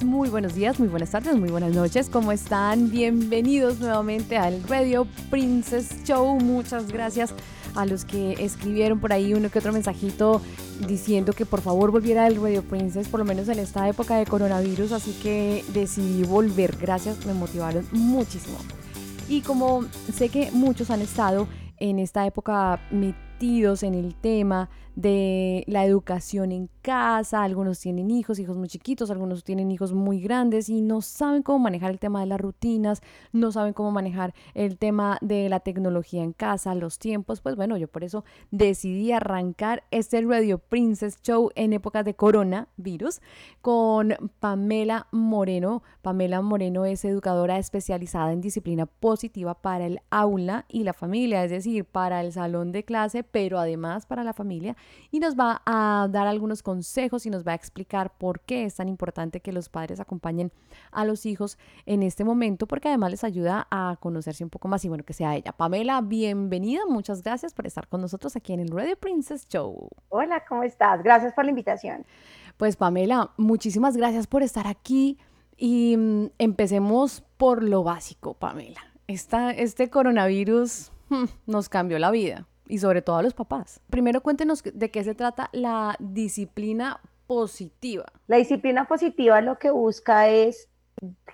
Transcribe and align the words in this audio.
muy 0.00 0.30
buenos 0.30 0.54
días, 0.54 0.80
muy 0.80 0.88
buenas 0.88 1.10
tardes, 1.10 1.36
muy 1.36 1.50
buenas 1.50 1.74
noches. 1.74 2.08
¿Cómo 2.08 2.32
están? 2.32 2.90
Bienvenidos 2.90 3.78
nuevamente 3.78 4.38
al 4.38 4.62
Radio 4.62 5.06
Princess 5.28 6.02
Show. 6.04 6.40
Muchas 6.40 6.90
gracias 6.90 7.34
a 7.74 7.84
los 7.84 8.06
que 8.06 8.32
escribieron 8.38 9.00
por 9.00 9.12
ahí 9.12 9.34
uno 9.34 9.50
que 9.50 9.58
otro 9.58 9.70
mensajito 9.70 10.40
diciendo 10.88 11.34
que 11.34 11.44
por 11.44 11.60
favor 11.60 11.90
volviera 11.90 12.24
al 12.24 12.36
Radio 12.36 12.62
Princess, 12.62 13.06
por 13.06 13.20
lo 13.20 13.26
menos 13.26 13.48
en 13.48 13.58
esta 13.58 13.86
época 13.86 14.16
de 14.16 14.24
coronavirus. 14.24 14.92
Así 14.92 15.12
que 15.22 15.62
decidí 15.74 16.22
volver. 16.24 16.74
Gracias, 16.80 17.26
me 17.26 17.34
motivaron 17.34 17.86
muchísimo. 17.92 18.56
Y 19.28 19.42
como 19.42 19.84
sé 20.14 20.30
que 20.30 20.50
muchos 20.52 20.90
han 20.90 21.02
estado 21.02 21.48
en 21.76 21.98
esta 21.98 22.26
época 22.26 22.80
metidos 22.90 23.82
en 23.82 23.92
el 23.94 24.14
tema 24.14 24.70
de 24.94 25.64
la 25.66 25.84
educación 25.84 26.52
en 26.52 26.68
casa, 26.82 27.42
algunos 27.42 27.80
tienen 27.80 28.10
hijos, 28.10 28.38
hijos 28.38 28.56
muy 28.56 28.68
chiquitos, 28.68 29.10
algunos 29.10 29.44
tienen 29.44 29.70
hijos 29.70 29.92
muy 29.92 30.20
grandes 30.20 30.68
y 30.68 30.82
no 30.82 31.00
saben 31.00 31.42
cómo 31.42 31.60
manejar 31.60 31.90
el 31.90 31.98
tema 31.98 32.20
de 32.20 32.26
las 32.26 32.40
rutinas, 32.40 33.00
no 33.32 33.52
saben 33.52 33.72
cómo 33.72 33.90
manejar 33.90 34.34
el 34.54 34.78
tema 34.78 35.18
de 35.20 35.48
la 35.48 35.60
tecnología 35.60 36.22
en 36.22 36.32
casa, 36.32 36.74
los 36.74 36.98
tiempos, 36.98 37.40
pues 37.40 37.56
bueno, 37.56 37.76
yo 37.76 37.88
por 37.88 38.04
eso 38.04 38.24
decidí 38.50 39.12
arrancar 39.12 39.84
este 39.90 40.20
Radio 40.22 40.58
Princess 40.58 41.20
Show 41.22 41.50
en 41.54 41.72
épocas 41.72 42.04
de 42.04 42.14
coronavirus 42.14 43.20
con 43.60 44.14
Pamela 44.40 45.06
Moreno. 45.12 45.82
Pamela 46.02 46.42
Moreno 46.42 46.84
es 46.84 47.04
educadora 47.04 47.58
especializada 47.58 48.32
en 48.32 48.40
disciplina 48.40 48.86
positiva 48.86 49.54
para 49.54 49.86
el 49.86 50.00
aula 50.10 50.66
y 50.68 50.84
la 50.84 50.92
familia, 50.92 51.44
es 51.44 51.50
decir, 51.50 51.84
para 51.84 52.20
el 52.20 52.32
salón 52.32 52.72
de 52.72 52.84
clase, 52.84 53.22
pero 53.22 53.58
además 53.58 54.06
para 54.06 54.24
la 54.24 54.32
familia 54.32 54.76
y 55.12 55.20
nos 55.20 55.38
va 55.38 55.62
a 55.66 56.08
dar 56.10 56.26
algunos 56.26 56.62
consejos 56.62 57.26
y 57.26 57.30
nos 57.30 57.46
va 57.46 57.52
a 57.52 57.54
explicar 57.54 58.16
por 58.16 58.40
qué 58.40 58.64
es 58.64 58.76
tan 58.76 58.88
importante 58.88 59.40
que 59.40 59.52
los 59.52 59.68
padres 59.68 60.00
acompañen 60.00 60.50
a 60.90 61.04
los 61.04 61.26
hijos 61.26 61.58
en 61.84 62.02
este 62.02 62.24
momento, 62.24 62.66
porque 62.66 62.88
además 62.88 63.10
les 63.10 63.22
ayuda 63.22 63.68
a 63.70 63.96
conocerse 64.00 64.42
un 64.42 64.50
poco 64.50 64.68
más 64.68 64.84
y 64.84 64.88
bueno, 64.88 65.04
que 65.04 65.12
sea 65.12 65.36
ella. 65.36 65.52
Pamela, 65.52 66.00
bienvenida, 66.00 66.80
muchas 66.88 67.22
gracias 67.22 67.52
por 67.52 67.66
estar 67.66 67.88
con 67.88 68.00
nosotros 68.00 68.34
aquí 68.36 68.54
en 68.54 68.60
el 68.60 68.68
Radio 68.68 68.96
Princess 68.96 69.46
Show. 69.46 69.88
Hola, 70.08 70.44
¿cómo 70.48 70.62
estás? 70.62 71.02
Gracias 71.02 71.34
por 71.34 71.44
la 71.44 71.50
invitación. 71.50 72.06
Pues 72.56 72.76
Pamela, 72.76 73.32
muchísimas 73.36 73.96
gracias 73.96 74.26
por 74.26 74.42
estar 74.42 74.66
aquí 74.66 75.18
y 75.58 75.96
mm, 75.96 76.30
empecemos 76.38 77.22
por 77.36 77.62
lo 77.62 77.82
básico, 77.82 78.32
Pamela. 78.32 78.80
Esta, 79.08 79.50
este 79.50 79.90
coronavirus 79.90 80.90
hmm, 81.10 81.24
nos 81.46 81.68
cambió 81.68 81.98
la 81.98 82.10
vida 82.10 82.46
y 82.72 82.78
sobre 82.78 83.02
todo 83.02 83.16
a 83.16 83.22
los 83.22 83.34
papás. 83.34 83.80
Primero 83.90 84.22
cuéntenos 84.22 84.62
de 84.62 84.90
qué 84.90 85.04
se 85.04 85.14
trata 85.14 85.50
la 85.52 85.94
disciplina 85.98 87.02
positiva. 87.26 88.06
La 88.28 88.38
disciplina 88.38 88.88
positiva 88.88 89.42
lo 89.42 89.58
que 89.58 89.70
busca 89.70 90.28
es 90.28 90.70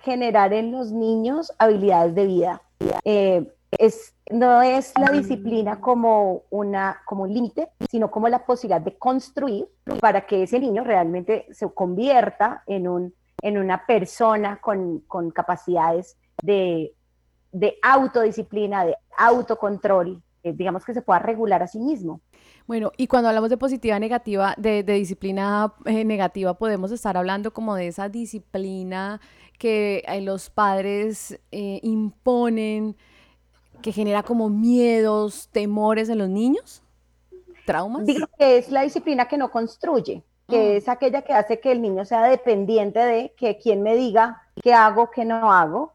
generar 0.01 0.51
en 0.51 0.73
los 0.73 0.91
niños 0.91 1.53
habilidades 1.57 2.13
de 2.13 2.25
vida. 2.25 2.61
Eh, 3.05 3.49
es, 3.71 4.13
no 4.29 4.61
es 4.61 4.91
la 4.99 5.11
disciplina 5.11 5.79
como, 5.79 6.43
una, 6.49 7.03
como 7.05 7.23
un 7.23 7.33
límite, 7.33 7.69
sino 7.89 8.11
como 8.11 8.27
la 8.27 8.45
posibilidad 8.45 8.81
de 8.81 8.97
construir 8.97 9.69
para 10.01 10.25
que 10.25 10.43
ese 10.43 10.59
niño 10.59 10.83
realmente 10.83 11.47
se 11.51 11.71
convierta 11.71 12.63
en, 12.67 12.85
un, 12.85 13.13
en 13.41 13.57
una 13.57 13.85
persona 13.85 14.59
con, 14.59 14.99
con 15.07 15.31
capacidades 15.31 16.17
de, 16.43 16.93
de 17.53 17.77
autodisciplina, 17.81 18.83
de 18.83 18.97
autocontrol, 19.17 20.21
digamos 20.43 20.85
que 20.85 20.93
se 20.93 21.01
pueda 21.01 21.19
regular 21.19 21.61
a 21.63 21.67
sí 21.67 21.79
mismo. 21.79 22.21
Bueno, 22.67 22.91
y 22.97 23.07
cuando 23.07 23.29
hablamos 23.29 23.49
de 23.49 23.57
positiva 23.57 23.99
negativa, 23.99 24.53
de, 24.57 24.83
disciplina 24.83 25.73
eh, 25.85 26.05
negativa, 26.05 26.53
podemos 26.53 26.91
estar 26.91 27.17
hablando 27.17 27.51
como 27.51 27.75
de 27.75 27.87
esa 27.87 28.09
disciplina 28.09 29.19
que 29.57 30.03
eh, 30.07 30.21
los 30.21 30.49
padres 30.49 31.39
imponen, 31.51 32.95
que 33.81 33.91
genera 33.91 34.23
como 34.23 34.49
miedos, 34.49 35.49
temores 35.51 36.09
en 36.09 36.19
los 36.19 36.29
niños, 36.29 36.83
traumas. 37.65 38.05
Digo 38.05 38.27
que 38.37 38.57
es 38.57 38.71
la 38.71 38.83
disciplina 38.83 39.27
que 39.27 39.37
no 39.37 39.51
construye, 39.51 40.23
que 40.47 40.73
mm. 40.73 40.77
es 40.77 40.89
aquella 40.89 41.21
que 41.23 41.33
hace 41.33 41.59
que 41.59 41.71
el 41.71 41.81
niño 41.81 42.05
sea 42.05 42.23
dependiente 42.23 42.99
de 42.99 43.33
que 43.37 43.57
quien 43.57 43.81
me 43.81 43.95
diga 43.95 44.41
qué 44.61 44.73
hago, 44.73 45.09
qué 45.11 45.25
no 45.25 45.51
hago, 45.51 45.93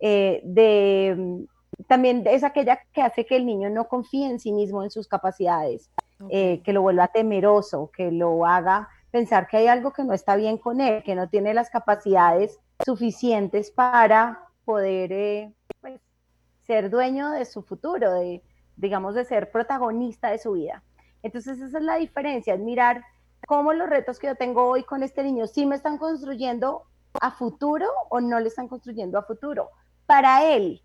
de 0.00 1.46
también 1.86 2.24
es 2.26 2.44
aquella 2.44 2.80
que 2.92 3.02
hace 3.02 3.26
que 3.26 3.36
el 3.36 3.46
niño 3.46 3.70
no 3.70 3.88
confíe 3.88 4.26
en 4.26 4.38
sí 4.38 4.52
mismo, 4.52 4.82
en 4.82 4.90
sus 4.90 5.08
capacidades, 5.08 5.90
eh, 6.28 6.62
que 6.62 6.72
lo 6.72 6.82
vuelva 6.82 7.08
temeroso, 7.08 7.90
que 7.94 8.10
lo 8.12 8.46
haga 8.46 8.88
pensar 9.12 9.46
que 9.46 9.58
hay 9.58 9.66
algo 9.68 9.92
que 9.92 10.04
no 10.04 10.14
está 10.14 10.34
bien 10.36 10.56
con 10.56 10.80
él, 10.80 11.02
que 11.04 11.14
no 11.14 11.28
tiene 11.28 11.54
las 11.54 11.70
capacidades 11.70 12.58
suficientes 12.84 13.70
para 13.70 14.48
poder 14.64 15.12
eh, 15.12 15.52
pues, 15.80 16.00
ser 16.66 16.90
dueño 16.90 17.30
de 17.30 17.44
su 17.44 17.62
futuro, 17.62 18.14
de, 18.14 18.42
digamos, 18.76 19.14
de 19.14 19.24
ser 19.24 19.52
protagonista 19.52 20.30
de 20.30 20.38
su 20.38 20.52
vida. 20.52 20.82
Entonces 21.22 21.60
esa 21.60 21.78
es 21.78 21.84
la 21.84 21.96
diferencia, 21.96 22.54
es 22.54 22.60
mirar 22.60 23.04
cómo 23.46 23.72
los 23.74 23.88
retos 23.88 24.18
que 24.18 24.28
yo 24.28 24.34
tengo 24.34 24.64
hoy 24.64 24.82
con 24.82 25.02
este 25.02 25.22
niño 25.22 25.46
sí 25.46 25.66
me 25.66 25.76
están 25.76 25.98
construyendo 25.98 26.84
a 27.20 27.30
futuro 27.30 27.86
o 28.08 28.20
no 28.20 28.40
le 28.40 28.48
están 28.48 28.66
construyendo 28.66 29.18
a 29.18 29.24
futuro. 29.24 29.68
Para 30.06 30.44
él, 30.54 30.82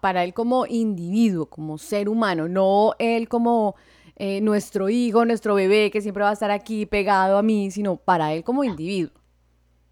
Para 0.00 0.24
él 0.24 0.34
como 0.34 0.66
individuo, 0.66 1.46
como 1.46 1.78
ser 1.78 2.08
humano, 2.08 2.48
no 2.48 2.92
él 2.98 3.28
como 3.28 3.74
eh, 4.16 4.40
nuestro 4.40 4.88
hijo, 4.88 5.24
nuestro 5.24 5.54
bebé 5.54 5.90
que 5.90 6.00
siempre 6.02 6.22
va 6.22 6.30
a 6.30 6.34
estar 6.34 6.50
aquí 6.50 6.84
pegado 6.84 7.38
a 7.38 7.42
mí, 7.42 7.70
sino 7.70 7.96
para 7.96 8.34
él 8.34 8.44
como 8.44 8.64
individuo. 8.64 9.14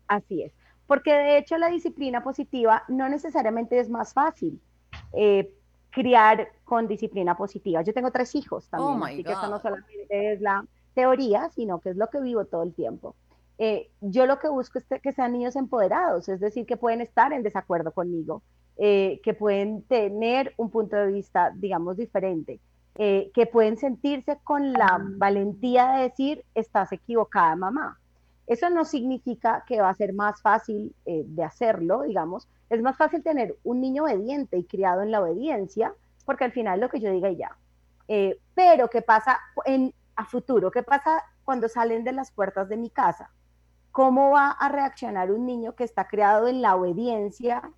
Así 0.06 0.42
es, 0.42 0.52
porque 0.86 1.12
de 1.12 1.38
hecho 1.38 1.56
la 1.56 1.68
disciplina 1.68 2.22
positiva 2.22 2.82
no 2.88 3.08
necesariamente 3.08 3.78
es 3.78 3.88
más 3.88 4.12
fácil. 4.12 4.60
Eh, 5.12 5.50
criar 5.90 6.48
con 6.64 6.86
disciplina 6.86 7.36
positiva. 7.36 7.82
Yo 7.82 7.92
tengo 7.92 8.10
tres 8.10 8.34
hijos 8.34 8.68
también, 8.68 9.02
oh 9.02 9.04
así 9.04 9.24
que 9.24 9.32
esto 9.32 9.48
no 9.48 9.60
solamente 9.60 10.32
es 10.32 10.40
la 10.40 10.64
teoría, 10.94 11.50
sino 11.50 11.80
que 11.80 11.90
es 11.90 11.96
lo 11.96 12.08
que 12.08 12.20
vivo 12.20 12.44
todo 12.44 12.62
el 12.62 12.74
tiempo. 12.74 13.16
Eh, 13.58 13.90
yo 14.00 14.26
lo 14.26 14.38
que 14.38 14.48
busco 14.48 14.78
es 14.78 14.86
que 15.02 15.12
sean 15.12 15.32
niños 15.32 15.56
empoderados, 15.56 16.28
es 16.28 16.40
decir, 16.40 16.64
que 16.64 16.76
pueden 16.76 17.00
estar 17.00 17.32
en 17.32 17.42
desacuerdo 17.42 17.92
conmigo, 17.92 18.42
eh, 18.82 19.20
que 19.22 19.34
pueden 19.34 19.82
tener 19.82 20.54
un 20.56 20.70
punto 20.70 20.96
de 20.96 21.08
vista, 21.08 21.52
digamos, 21.54 21.98
diferente, 21.98 22.60
eh, 22.94 23.30
que 23.34 23.44
pueden 23.44 23.76
sentirse 23.76 24.38
con 24.42 24.72
la 24.72 24.98
valentía 25.18 25.92
de 25.92 26.02
decir, 26.04 26.46
estás 26.54 26.90
equivocada, 26.90 27.54
mamá. 27.56 28.00
Eso 28.46 28.70
no 28.70 28.86
significa 28.86 29.64
que 29.66 29.82
va 29.82 29.90
a 29.90 29.94
ser 29.94 30.14
más 30.14 30.40
fácil 30.40 30.94
eh, 31.04 31.24
de 31.26 31.44
hacerlo, 31.44 32.04
digamos. 32.04 32.48
Es 32.70 32.80
más 32.80 32.96
fácil 32.96 33.22
tener 33.22 33.54
un 33.64 33.82
niño 33.82 34.04
obediente 34.04 34.56
y 34.56 34.64
criado 34.64 35.02
en 35.02 35.10
la 35.10 35.20
obediencia, 35.20 35.92
porque 36.24 36.44
al 36.44 36.52
final 36.52 36.80
lo 36.80 36.88
que 36.88 37.00
yo 37.00 37.12
diga 37.12 37.28
y 37.28 37.36
ya. 37.36 37.54
pero, 38.54 38.88
¿qué 38.88 39.02
pasa 39.02 39.40
en, 39.66 39.92
a 40.16 40.24
futuro? 40.24 40.70
¿Qué 40.70 40.82
pasa 40.82 41.22
cuando 41.44 41.68
salen 41.68 42.02
de 42.02 42.12
las 42.12 42.30
puertas 42.30 42.70
de 42.70 42.78
mi 42.78 42.88
casa? 42.88 43.30
¿Cómo 43.92 44.30
va 44.30 44.52
a 44.52 44.70
reaccionar 44.70 45.30
un 45.30 45.44
niño 45.44 45.74
que 45.74 45.84
está 45.84 46.08
criado 46.08 46.48
en 46.48 46.62
la 46.62 46.76
obediencia 46.76 47.70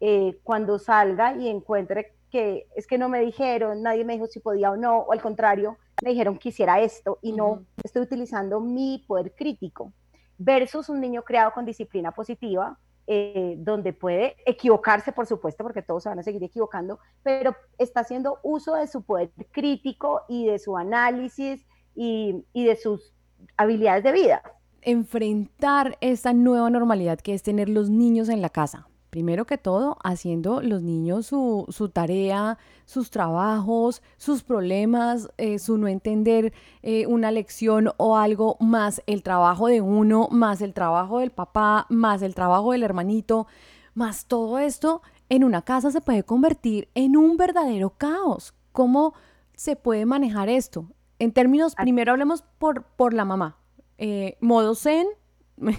eh, 0.00 0.38
cuando 0.42 0.78
salga 0.78 1.34
y 1.36 1.48
encuentre 1.48 2.14
que 2.34 2.66
es 2.74 2.88
que 2.88 2.98
no 2.98 3.08
me 3.08 3.20
dijeron, 3.20 3.82
nadie 3.82 4.04
me 4.04 4.14
dijo 4.14 4.26
si 4.26 4.40
podía 4.40 4.72
o 4.72 4.76
no, 4.76 4.98
o 4.98 5.12
al 5.12 5.22
contrario, 5.22 5.78
me 6.02 6.10
dijeron 6.10 6.36
que 6.36 6.48
hiciera 6.48 6.80
esto 6.80 7.18
y 7.22 7.32
no 7.32 7.64
estoy 7.82 8.02
utilizando 8.02 8.60
mi 8.60 9.04
poder 9.06 9.32
crítico, 9.36 9.92
versus 10.36 10.88
un 10.88 11.00
niño 11.00 11.22
creado 11.22 11.52
con 11.52 11.64
disciplina 11.64 12.10
positiva, 12.10 12.76
eh, 13.06 13.54
donde 13.58 13.92
puede 13.92 14.34
equivocarse, 14.46 15.12
por 15.12 15.26
supuesto, 15.26 15.62
porque 15.62 15.82
todos 15.82 16.02
se 16.02 16.08
van 16.08 16.18
a 16.18 16.22
seguir 16.24 16.42
equivocando, 16.42 16.98
pero 17.22 17.54
está 17.78 18.00
haciendo 18.00 18.38
uso 18.42 18.74
de 18.74 18.88
su 18.88 19.02
poder 19.02 19.30
crítico 19.52 20.22
y 20.28 20.46
de 20.46 20.58
su 20.58 20.76
análisis 20.76 21.64
y, 21.94 22.44
y 22.52 22.64
de 22.64 22.74
sus 22.74 23.14
habilidades 23.56 24.02
de 24.02 24.10
vida. 24.10 24.42
Enfrentar 24.82 25.96
esta 26.00 26.32
nueva 26.32 26.68
normalidad 26.68 27.20
que 27.20 27.32
es 27.32 27.44
tener 27.44 27.68
los 27.68 27.90
niños 27.90 28.28
en 28.28 28.42
la 28.42 28.48
casa 28.48 28.88
primero 29.14 29.44
que 29.44 29.58
todo, 29.58 29.96
haciendo 30.02 30.60
los 30.60 30.82
niños 30.82 31.26
su, 31.26 31.90
tarea, 31.92 32.58
sus 32.84 33.10
trabajos, 33.10 34.02
sus 34.16 34.42
problemas, 34.42 35.28
eh, 35.38 35.60
su 35.60 35.78
no 35.78 35.86
entender 35.86 36.52
eh, 36.82 37.06
una 37.06 37.30
lección 37.30 37.90
o 37.96 38.16
algo, 38.16 38.56
más 38.58 39.04
el 39.06 39.22
trabajo 39.22 39.68
de 39.68 39.80
uno, 39.80 40.26
más 40.32 40.62
el 40.62 40.74
trabajo 40.74 41.20
del 41.20 41.30
papá, 41.30 41.86
más 41.90 42.22
el 42.22 42.34
trabajo 42.34 42.72
del 42.72 42.82
hermanito, 42.82 43.46
más 43.94 44.26
todo 44.26 44.58
esto 44.58 45.00
en 45.28 45.44
una 45.44 45.62
casa 45.62 45.92
se 45.92 46.00
puede 46.00 46.24
convertir 46.24 46.88
en 46.96 47.16
un 47.16 47.36
verdadero 47.36 47.90
caos. 47.90 48.52
¿Cómo 48.72 49.14
se 49.54 49.76
puede 49.76 50.06
manejar 50.06 50.48
esto? 50.48 50.88
En 51.20 51.30
términos, 51.30 51.76
primero 51.76 52.10
hablemos 52.10 52.42
por, 52.58 52.82
por 52.82 53.14
la 53.14 53.24
mamá. 53.24 53.58
Eh, 53.96 54.36
modo 54.40 54.74
zen, 54.74 55.06
tiene 55.56 55.76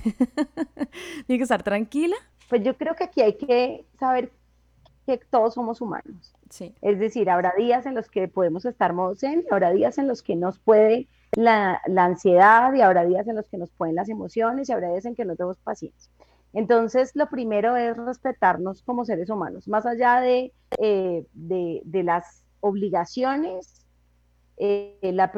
que 1.27 1.43
estar 1.43 1.63
tranquila 1.63 2.15
pues 2.49 2.63
yo 2.63 2.77
creo 2.77 2.95
que 2.95 3.05
aquí 3.05 3.21
hay 3.21 3.37
que 3.37 3.85
saber 3.99 4.31
que 5.05 5.17
todos 5.17 5.53
somos 5.53 5.81
humanos 5.81 6.35
Sí. 6.49 6.73
Es 6.81 6.99
decir, 6.99 7.29
habrá 7.29 7.53
días 7.57 7.85
en 7.85 7.95
los 7.95 8.09
que 8.09 8.27
podemos 8.27 8.65
estar 8.65 8.93
modo 8.93 9.15
zen, 9.15 9.43
habrá 9.51 9.71
días 9.71 9.97
en 9.97 10.07
los 10.07 10.21
que 10.21 10.35
nos 10.35 10.59
puede 10.59 11.07
la, 11.33 11.81
la, 11.87 12.05
ansiedad 12.05 12.73
y 12.73 12.81
habrá 12.81 13.05
días 13.05 13.27
en 13.27 13.35
los 13.35 13.47
que 13.49 13.57
nos 13.57 13.71
pueden 13.71 13.95
las 13.95 14.09
emociones 14.09 14.69
y 14.69 14.71
habrá 14.71 14.89
días 14.89 15.05
en 15.05 15.15
que 15.15 15.25
no 15.25 15.35
tenemos 15.35 15.57
paciencia. 15.57 16.11
Entonces, 16.53 17.11
lo 17.15 17.27
primero 17.27 17.75
es 17.75 17.97
respetarnos 17.97 18.81
como 18.83 19.03
seres 19.03 19.29
humanos, 19.29 19.67
más 19.67 19.85
allá 19.85 20.21
de, 20.21 20.53
eh, 20.77 21.25
de, 21.33 22.03
las 22.03 22.43
obligaciones, 22.61 23.85
eh, 24.57 24.97
la 25.01 25.31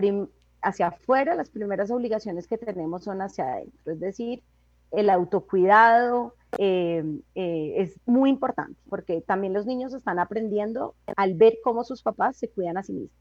hacia 0.62 0.88
afuera, 0.88 1.34
las 1.34 1.50
primeras 1.50 1.90
obligaciones 1.90 2.48
que 2.48 2.60
tenemos 2.60 3.06
son 3.06 3.22
hacia 3.22 3.46
adentro, 3.54 3.94
es 3.94 4.00
decir, 4.00 4.44
el 4.92 5.10
autocuidado 5.10 6.36
eh, 6.58 7.04
es 7.36 8.00
muy 8.06 8.30
importante, 8.30 8.80
porque 8.90 9.22
también 9.22 9.54
los 9.54 9.66
niños 9.66 9.94
están 9.94 10.20
aprendiendo 10.20 10.96
al 11.16 11.34
ver 11.34 11.58
cómo 11.64 11.84
sus 11.84 12.02
papás 12.02 12.38
se 12.38 12.50
cuidan 12.50 12.78
a 12.78 12.84
sí 12.84 12.94
mismos. 12.94 13.12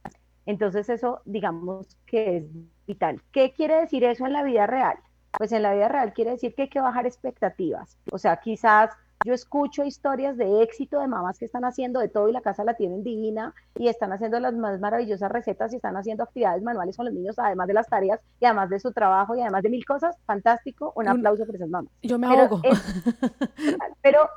Entonces 0.47 0.89
eso, 0.89 1.21
digamos 1.25 1.97
que 2.07 2.39
es 2.39 2.45
vital. 2.87 3.21
¿Qué 3.33 3.53
quiere 3.53 3.81
decir 3.81 4.05
eso 4.05 4.27
en 4.27 4.33
la 4.33 4.45
vida 4.45 4.67
real? 4.67 4.97
Pues 5.37 5.53
en 5.53 5.63
la 5.63 5.75
vida 5.75 5.89
real 5.89 6.13
quiere 6.15 6.31
decir 6.31 6.55
que 6.55 6.63
hay 6.63 6.69
que 6.69 6.81
bajar 6.81 7.05
expectativas. 7.05 7.99
O 8.13 8.19
sea, 8.19 8.37
quizás 8.39 8.91
yo 9.25 9.35
escucho 9.35 9.85
historias 9.85 10.37
de 10.37 10.63
éxito 10.63 11.01
de 11.01 11.09
mamás 11.09 11.39
que 11.39 11.45
están 11.45 11.65
haciendo 11.65 12.01
de 12.01 12.09
todo 12.09 12.29
y 12.29 12.33
la 12.33 12.43
casa 12.43 12.65
la 12.65 12.75
tienen 12.75 13.03
divina 13.03 13.55
y 13.75 13.89
están 13.89 14.13
haciendo 14.13 14.39
las 14.41 14.55
más 14.55 14.79
maravillosas 14.81 15.31
recetas 15.31 15.73
y 15.73 15.77
están 15.77 15.97
haciendo 15.97 16.25
actividades 16.25 16.63
manuales 16.63 16.97
con 16.97 17.07
los 17.07 17.15
niños, 17.15 17.39
además 17.39 17.67
de 17.67 17.75
las 17.75 17.89
tareas 17.89 18.21
y 18.41 18.45
además 18.45 18.71
de 18.71 18.79
su 18.79 18.93
trabajo 18.93 19.35
y 19.35 19.41
además 19.41 19.63
de 19.63 19.71
mil 19.71 19.85
cosas. 19.85 20.17
Fantástico. 20.27 20.93
Un 20.97 21.09
aplauso 21.09 21.47
por 21.47 21.57
esas 21.57 21.69
mamás. 21.69 21.91
Yo 22.03 22.19
me 22.19 22.27
ahogo. 22.27 22.61
pero, 24.03 24.29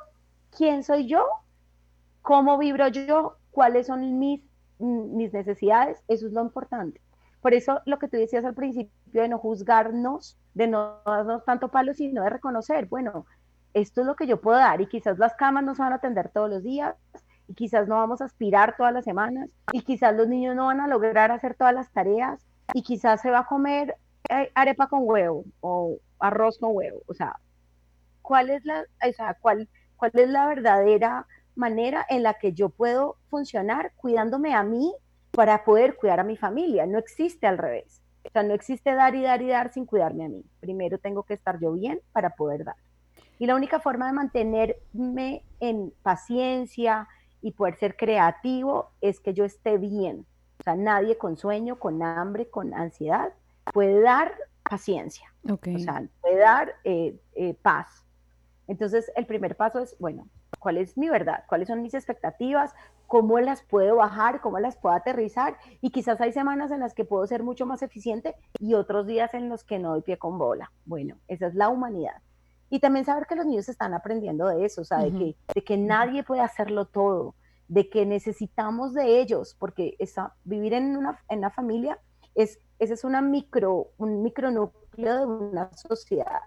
¿quién 0.56 0.82
soy 0.82 1.06
yo? 1.06 1.24
¿Cómo 2.22 2.58
vibro 2.58 2.88
yo? 2.88 3.36
¿Cuáles 3.50 3.86
son 3.86 4.18
mis, 4.18 4.40
mis 4.78 5.32
necesidades? 5.32 6.02
Eso 6.08 6.26
es 6.26 6.32
lo 6.32 6.42
importante. 6.42 7.00
Por 7.40 7.54
eso 7.54 7.80
lo 7.86 7.98
que 7.98 8.08
tú 8.08 8.16
decías 8.16 8.44
al 8.44 8.54
principio 8.54 8.92
de 9.06 9.28
no 9.28 9.38
juzgarnos, 9.38 10.36
de 10.54 10.66
no 10.66 10.98
darnos 11.06 11.44
tanto 11.44 11.68
palo, 11.68 11.94
sino 11.94 12.22
de 12.22 12.30
reconocer, 12.30 12.86
bueno, 12.86 13.24
esto 13.74 14.00
es 14.00 14.06
lo 14.06 14.16
que 14.16 14.26
yo 14.26 14.40
puedo 14.40 14.58
dar 14.58 14.80
y 14.80 14.86
quizás 14.86 15.18
las 15.18 15.34
camas 15.34 15.64
no 15.64 15.74
se 15.74 15.82
van 15.82 15.92
a 15.92 15.96
atender 15.96 16.28
todos 16.28 16.50
los 16.50 16.62
días 16.62 16.96
y 17.48 17.54
quizás 17.54 17.88
no 17.88 17.96
vamos 17.96 18.20
a 18.20 18.26
aspirar 18.26 18.76
todas 18.76 18.92
las 18.92 19.04
semanas 19.04 19.48
y 19.72 19.82
quizás 19.82 20.14
los 20.14 20.28
niños 20.28 20.54
no 20.56 20.66
van 20.66 20.80
a 20.80 20.88
lograr 20.88 21.32
hacer 21.32 21.54
todas 21.54 21.74
las 21.74 21.90
tareas 21.90 22.46
y 22.74 22.82
quizás 22.82 23.20
se 23.20 23.30
va 23.30 23.40
a 23.40 23.46
comer 23.46 23.96
eh, 24.28 24.50
arepa 24.54 24.88
con 24.88 25.00
huevo 25.02 25.44
o 25.60 25.98
arroz 26.18 26.58
con 26.58 26.70
huevo. 26.74 27.00
O 27.06 27.14
sea, 27.14 27.36
¿cuál 28.22 28.50
es 28.50 28.64
la, 28.64 28.84
o 29.06 29.12
sea, 29.12 29.36
cuál, 29.40 29.68
cuál 29.96 30.12
es 30.14 30.28
la 30.28 30.46
verdadera 30.46 31.26
manera 31.56 32.06
en 32.08 32.22
la 32.22 32.34
que 32.34 32.52
yo 32.52 32.68
puedo 32.68 33.16
funcionar 33.28 33.92
cuidándome 33.96 34.54
a 34.54 34.62
mí 34.62 34.92
para 35.30 35.64
poder 35.64 35.96
cuidar 35.96 36.20
a 36.20 36.24
mi 36.24 36.36
familia. 36.36 36.86
No 36.86 36.98
existe 36.98 37.46
al 37.46 37.58
revés. 37.58 38.02
O 38.24 38.30
sea, 38.30 38.42
no 38.42 38.54
existe 38.54 38.94
dar 38.94 39.14
y 39.14 39.22
dar 39.22 39.42
y 39.42 39.48
dar 39.48 39.72
sin 39.72 39.86
cuidarme 39.86 40.24
a 40.24 40.28
mí. 40.28 40.44
Primero 40.60 40.98
tengo 40.98 41.22
que 41.22 41.34
estar 41.34 41.58
yo 41.60 41.72
bien 41.72 42.00
para 42.12 42.30
poder 42.30 42.64
dar. 42.64 42.76
Y 43.40 43.46
la 43.46 43.54
única 43.54 43.80
forma 43.80 44.06
de 44.06 44.12
mantenerme 44.12 45.42
en 45.60 45.94
paciencia 46.02 47.08
y 47.40 47.52
poder 47.52 47.76
ser 47.76 47.96
creativo 47.96 48.90
es 49.00 49.18
que 49.18 49.32
yo 49.32 49.46
esté 49.46 49.78
bien. 49.78 50.26
O 50.58 50.62
sea, 50.62 50.76
nadie 50.76 51.16
con 51.16 51.38
sueño, 51.38 51.78
con 51.78 52.02
hambre, 52.02 52.50
con 52.50 52.74
ansiedad 52.74 53.32
puede 53.72 54.02
dar 54.02 54.34
paciencia. 54.62 55.32
O 55.48 55.58
sea, 55.78 56.06
puede 56.20 56.36
dar 56.36 56.74
eh, 56.84 57.18
eh, 57.34 57.54
paz. 57.54 58.04
Entonces, 58.68 59.10
el 59.16 59.24
primer 59.24 59.56
paso 59.56 59.80
es, 59.80 59.96
bueno, 59.98 60.28
¿cuál 60.58 60.76
es 60.76 60.98
mi 60.98 61.08
verdad? 61.08 61.44
¿Cuáles 61.48 61.68
son 61.68 61.80
mis 61.80 61.94
expectativas? 61.94 62.74
cómo 63.06 63.40
las 63.40 63.62
puedo 63.62 63.96
bajar, 63.96 64.40
cómo 64.40 64.60
las 64.60 64.76
puedo 64.76 64.94
aterrizar. 64.94 65.56
Y 65.80 65.90
quizás 65.90 66.20
hay 66.20 66.32
semanas 66.32 66.70
en 66.70 66.78
las 66.78 66.94
que 66.94 67.04
puedo 67.04 67.26
ser 67.26 67.42
mucho 67.42 67.66
más 67.66 67.82
eficiente 67.82 68.36
y 68.60 68.74
otros 68.74 69.04
días 69.04 69.34
en 69.34 69.48
los 69.48 69.64
que 69.64 69.80
no 69.80 69.90
doy 69.90 70.02
pie 70.02 70.16
con 70.16 70.38
bola. 70.38 70.70
Bueno, 70.84 71.16
esa 71.26 71.48
es 71.48 71.56
la 71.56 71.70
humanidad. 71.70 72.22
Y 72.70 72.78
también 72.78 73.04
saber 73.04 73.26
que 73.26 73.34
los 73.34 73.46
niños 73.46 73.68
están 73.68 73.94
aprendiendo 73.94 74.46
de 74.46 74.64
eso, 74.64 74.82
o 74.82 74.84
sea, 74.84 74.98
de, 74.98 75.12
que, 75.12 75.36
de 75.54 75.64
que 75.64 75.76
nadie 75.76 76.22
puede 76.22 76.40
hacerlo 76.40 76.86
todo, 76.86 77.34
de 77.66 77.90
que 77.90 78.06
necesitamos 78.06 78.94
de 78.94 79.20
ellos, 79.20 79.56
porque 79.58 79.96
esa, 79.98 80.34
vivir 80.44 80.74
en 80.74 80.96
una, 80.96 81.20
en 81.28 81.40
una 81.40 81.50
familia 81.50 81.98
es, 82.34 82.60
ese 82.78 82.94
es 82.94 83.04
una 83.04 83.20
micro, 83.20 83.88
un 83.98 84.22
micronúcleo 84.22 85.18
de 85.18 85.26
una 85.26 85.72
sociedad 85.74 86.42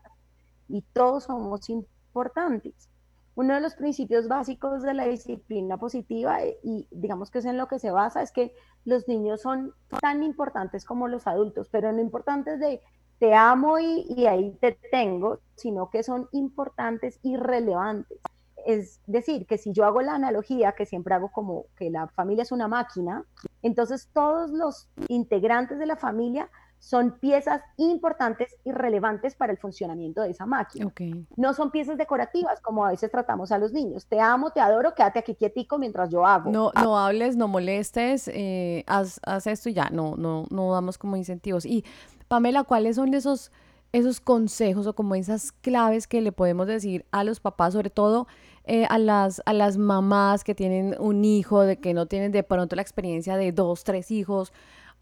y 0.67 0.81
todos 0.93 1.25
somos 1.25 1.69
importantes. 1.69 2.89
Uno 3.35 3.55
de 3.55 3.61
los 3.61 3.75
principios 3.75 4.27
básicos 4.27 4.83
de 4.83 4.93
la 4.93 5.05
disciplina 5.05 5.77
positiva 5.77 6.43
eh, 6.43 6.59
y 6.63 6.87
digamos 6.91 7.31
que 7.31 7.39
es 7.39 7.45
en 7.45 7.57
lo 7.57 7.67
que 7.67 7.79
se 7.79 7.91
basa 7.91 8.21
es 8.21 8.31
que 8.31 8.53
los 8.85 9.07
niños 9.07 9.41
son 9.41 9.73
tan 10.01 10.23
importantes 10.23 10.85
como 10.85 11.07
los 11.07 11.25
adultos, 11.25 11.67
pero 11.69 11.91
no 11.91 11.99
importantes 11.99 12.59
de 12.59 12.81
te 13.19 13.33
amo 13.33 13.79
y, 13.79 14.25
ahí 14.27 14.51
te 14.59 14.77
tengo, 14.91 15.39
sino 15.55 15.89
que 15.89 16.03
son 16.03 16.27
importantes 16.31 17.19
y 17.23 17.37
relevantes. 17.37 18.19
Es 18.65 19.01
decir, 19.07 19.45
que 19.45 19.57
si 19.57 19.73
yo 19.73 19.85
hago 19.85 20.01
la 20.01 20.15
analogía 20.15 20.73
que 20.73 20.85
siempre 20.85 21.15
hago 21.15 21.31
como 21.31 21.65
que 21.77 21.89
la 21.89 22.07
familia 22.07 22.43
es 22.43 22.51
una 22.51 22.67
máquina, 22.67 23.25
entonces 23.61 24.09
todos 24.13 24.51
los 24.51 24.87
integrantes 25.09 25.79
de 25.79 25.85
la 25.85 25.97
familia 25.97 26.49
son 26.83 27.11
piezas 27.11 27.61
importantes 27.77 28.57
y 28.65 28.73
relevantes 28.73 29.35
para 29.35 29.53
el 29.53 29.57
funcionamiento 29.57 30.21
de 30.21 30.31
esa 30.31 30.45
máquina. 30.45 30.91
No 31.37 31.53
son 31.53 31.71
piezas 31.71 31.97
decorativas 31.97 32.59
como 32.59 32.85
a 32.85 32.89
veces 32.89 33.09
tratamos 33.09 33.53
a 33.53 33.57
los 33.57 33.71
niños. 33.71 34.05
Te 34.05 34.19
amo, 34.19 34.51
te 34.51 34.59
adoro, 34.59 34.93
quédate 34.93 35.19
aquí 35.19 35.33
quietico 35.33 35.77
mientras 35.77 36.09
yo 36.09 36.25
hago. 36.25 36.51
No, 36.51 36.73
no 36.75 36.99
hables, 36.99 37.37
no 37.37 37.47
molestes, 37.47 38.27
eh, 38.27 38.83
haz, 38.85 39.21
esto 39.45 39.69
y 39.69 39.73
ya. 39.73 39.89
No, 39.91 40.17
no, 40.17 40.45
no 40.49 40.73
damos 40.73 40.97
como 40.97 41.15
incentivos. 41.15 41.65
Y 41.65 41.85
Pamela, 42.27 42.65
¿cuáles 42.65 42.97
son 42.97 43.13
esos, 43.13 43.53
esos 43.93 44.19
consejos 44.19 44.85
o 44.85 44.93
como 44.93 45.15
esas 45.15 45.53
claves 45.53 46.05
que 46.05 46.19
le 46.19 46.33
podemos 46.33 46.67
decir 46.67 47.05
a 47.11 47.23
los 47.23 47.39
papás, 47.39 47.71
sobre 47.71 47.91
todo 47.91 48.27
eh, 48.65 48.85
a, 48.89 48.97
las, 48.97 49.41
a 49.45 49.53
las 49.53 49.77
mamás 49.77 50.43
que 50.43 50.53
tienen 50.53 50.97
un 50.99 51.23
hijo, 51.23 51.61
de 51.61 51.77
que 51.77 51.93
no 51.93 52.07
tienen 52.07 52.33
de 52.33 52.43
pronto 52.43 52.75
la 52.75 52.81
experiencia 52.81 53.37
de 53.37 53.53
dos, 53.53 53.85
tres 53.85 54.11
hijos? 54.11 54.51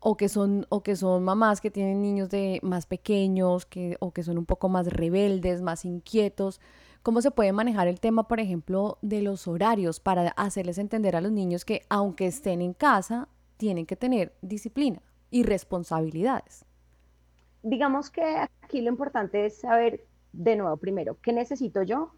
O 0.01 0.17
que 0.17 0.27
son 0.27 0.65
o 0.69 0.81
que 0.81 0.95
son 0.95 1.23
mamás 1.23 1.61
que 1.61 1.71
tienen 1.71 2.01
niños 2.01 2.29
de 2.29 2.59
más 2.63 2.87
pequeños 2.87 3.65
que 3.65 3.95
o 3.99 4.11
que 4.11 4.23
son 4.23 4.37
un 4.37 4.45
poco 4.45 4.67
más 4.67 4.87
rebeldes, 4.87 5.61
más 5.61 5.85
inquietos. 5.85 6.59
¿Cómo 7.03 7.21
se 7.21 7.31
puede 7.31 7.53
manejar 7.53 7.87
el 7.87 7.99
tema, 7.99 8.27
por 8.27 8.39
ejemplo, 8.39 8.97
de 9.01 9.21
los 9.21 9.47
horarios 9.47 9.99
para 9.99 10.29
hacerles 10.31 10.77
entender 10.77 11.15
a 11.15 11.21
los 11.21 11.31
niños 11.31 11.65
que 11.65 11.81
aunque 11.89 12.27
estén 12.27 12.61
en 12.61 12.73
casa, 12.73 13.27
tienen 13.57 13.85
que 13.85 13.95
tener 13.95 14.33
disciplina 14.41 15.01
y 15.29 15.43
responsabilidades? 15.43 16.65
Digamos 17.63 18.09
que 18.09 18.47
aquí 18.61 18.81
lo 18.81 18.89
importante 18.89 19.45
es 19.45 19.59
saber 19.59 20.05
de 20.33 20.55
nuevo 20.55 20.77
primero, 20.77 21.17
¿qué 21.21 21.31
necesito 21.31 21.83
yo? 21.83 22.11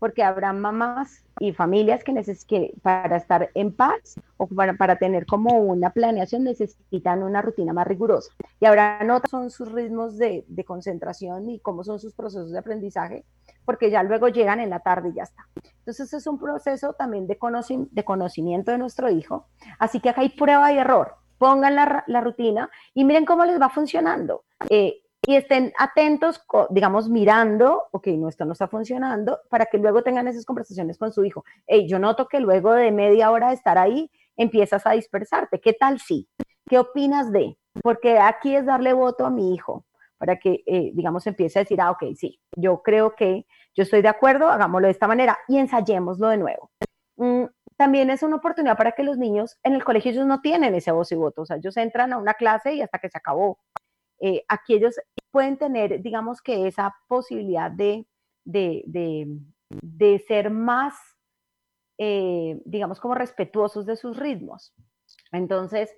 Porque 0.00 0.24
habrá 0.24 0.52
mamás 0.52 1.22
y 1.38 1.52
familias 1.52 2.02
que, 2.02 2.14
que 2.48 2.74
para 2.82 3.16
estar 3.16 3.50
en 3.54 3.72
paz 3.72 4.18
o 4.38 4.48
para, 4.48 4.74
para, 4.74 4.96
tener 4.96 5.26
como 5.26 5.58
una 5.58 5.90
planeación 5.90 6.42
necesitan 6.42 7.22
una 7.22 7.42
rutina 7.42 7.72
más 7.72 7.86
rigurosa. 7.86 8.32
Y 8.58 8.66
habrá 8.66 8.98
otras 9.14 9.30
son 9.30 9.50
sus 9.50 9.70
ritmos 9.70 10.16
de, 10.16 10.44
de, 10.48 10.64
concentración 10.64 11.50
y 11.50 11.60
cómo 11.60 11.84
son 11.84 12.00
sus 12.00 12.14
procesos 12.14 12.50
de 12.50 12.58
aprendizaje, 12.58 13.24
porque 13.64 13.90
ya 13.90 14.02
luego 14.02 14.28
llegan 14.28 14.58
en 14.58 14.70
la 14.70 14.80
tarde 14.80 15.10
y 15.10 15.14
ya 15.14 15.24
está. 15.24 15.46
Entonces 15.78 16.12
es 16.14 16.26
un 16.26 16.38
proceso 16.38 16.94
también 16.94 17.26
de, 17.26 17.38
de 17.90 18.04
conocimiento 18.04 18.72
de 18.72 18.78
nuestro 18.78 19.10
hijo. 19.10 19.46
Así 19.78 20.00
que 20.00 20.08
acá 20.08 20.22
hay 20.22 20.30
prueba 20.30 20.72
y 20.72 20.78
error. 20.78 21.14
Pongan 21.36 21.74
la, 21.74 22.04
la 22.06 22.20
rutina 22.22 22.70
y 22.94 23.04
miren 23.04 23.26
cómo 23.26 23.44
les 23.44 23.60
va 23.60 23.68
funcionando. 23.68 24.44
Eh, 24.70 24.99
y 25.26 25.36
estén 25.36 25.72
atentos, 25.78 26.42
digamos, 26.70 27.08
mirando, 27.08 27.88
ok, 27.92 28.06
no, 28.08 28.28
esto 28.28 28.44
no 28.44 28.52
está 28.52 28.68
funcionando, 28.68 29.40
para 29.50 29.66
que 29.66 29.78
luego 29.78 30.02
tengan 30.02 30.28
esas 30.28 30.46
conversaciones 30.46 30.98
con 30.98 31.12
su 31.12 31.24
hijo. 31.24 31.44
Hey, 31.66 31.86
yo 31.88 31.98
noto 31.98 32.26
que 32.26 32.40
luego 32.40 32.72
de 32.72 32.90
media 32.90 33.30
hora 33.30 33.48
de 33.48 33.54
estar 33.54 33.76
ahí, 33.78 34.10
empiezas 34.36 34.86
a 34.86 34.92
dispersarte. 34.92 35.60
¿Qué 35.60 35.74
tal 35.74 36.00
sí? 36.00 36.28
¿Qué 36.66 36.78
opinas 36.78 37.30
de? 37.30 37.58
Porque 37.82 38.18
aquí 38.18 38.56
es 38.56 38.64
darle 38.64 38.92
voto 38.92 39.26
a 39.26 39.30
mi 39.30 39.54
hijo, 39.54 39.84
para 40.16 40.36
que, 40.36 40.62
eh, 40.66 40.90
digamos, 40.94 41.26
empiece 41.26 41.58
a 41.58 41.62
decir, 41.62 41.80
ah, 41.80 41.90
ok, 41.90 42.14
sí, 42.16 42.40
yo 42.56 42.82
creo 42.82 43.14
que 43.14 43.46
yo 43.74 43.82
estoy 43.82 44.02
de 44.02 44.08
acuerdo, 44.08 44.48
hagámoslo 44.48 44.86
de 44.86 44.92
esta 44.92 45.06
manera 45.06 45.38
y 45.48 45.58
ensayémoslo 45.58 46.28
de 46.28 46.36
nuevo. 46.38 46.70
Mm, 47.16 47.44
también 47.76 48.10
es 48.10 48.22
una 48.22 48.36
oportunidad 48.36 48.76
para 48.76 48.92
que 48.92 49.02
los 49.02 49.16
niños 49.16 49.58
en 49.62 49.74
el 49.74 49.84
colegio 49.84 50.10
ellos 50.10 50.26
no 50.26 50.40
tienen 50.40 50.74
ese 50.74 50.92
voz 50.92 51.12
y 51.12 51.16
voto, 51.16 51.42
o 51.42 51.46
sea, 51.46 51.56
ellos 51.56 51.76
entran 51.76 52.12
a 52.12 52.18
una 52.18 52.34
clase 52.34 52.74
y 52.74 52.82
hasta 52.82 52.98
que 52.98 53.08
se 53.08 53.18
acabó. 53.18 53.58
Eh, 54.20 54.44
aquí 54.48 54.74
ellos 54.74 54.96
pueden 55.30 55.56
tener, 55.56 56.02
digamos 56.02 56.42
que 56.42 56.66
esa 56.66 56.94
posibilidad 57.08 57.70
de, 57.70 58.06
de, 58.44 60.24
ser 60.26 60.50
más, 60.50 60.94
eh, 61.98 62.60
digamos, 62.64 63.00
como 63.00 63.14
respetuosos 63.14 63.86
de 63.86 63.96
sus 63.96 64.16
ritmos. 64.18 64.74
Entonces, 65.32 65.90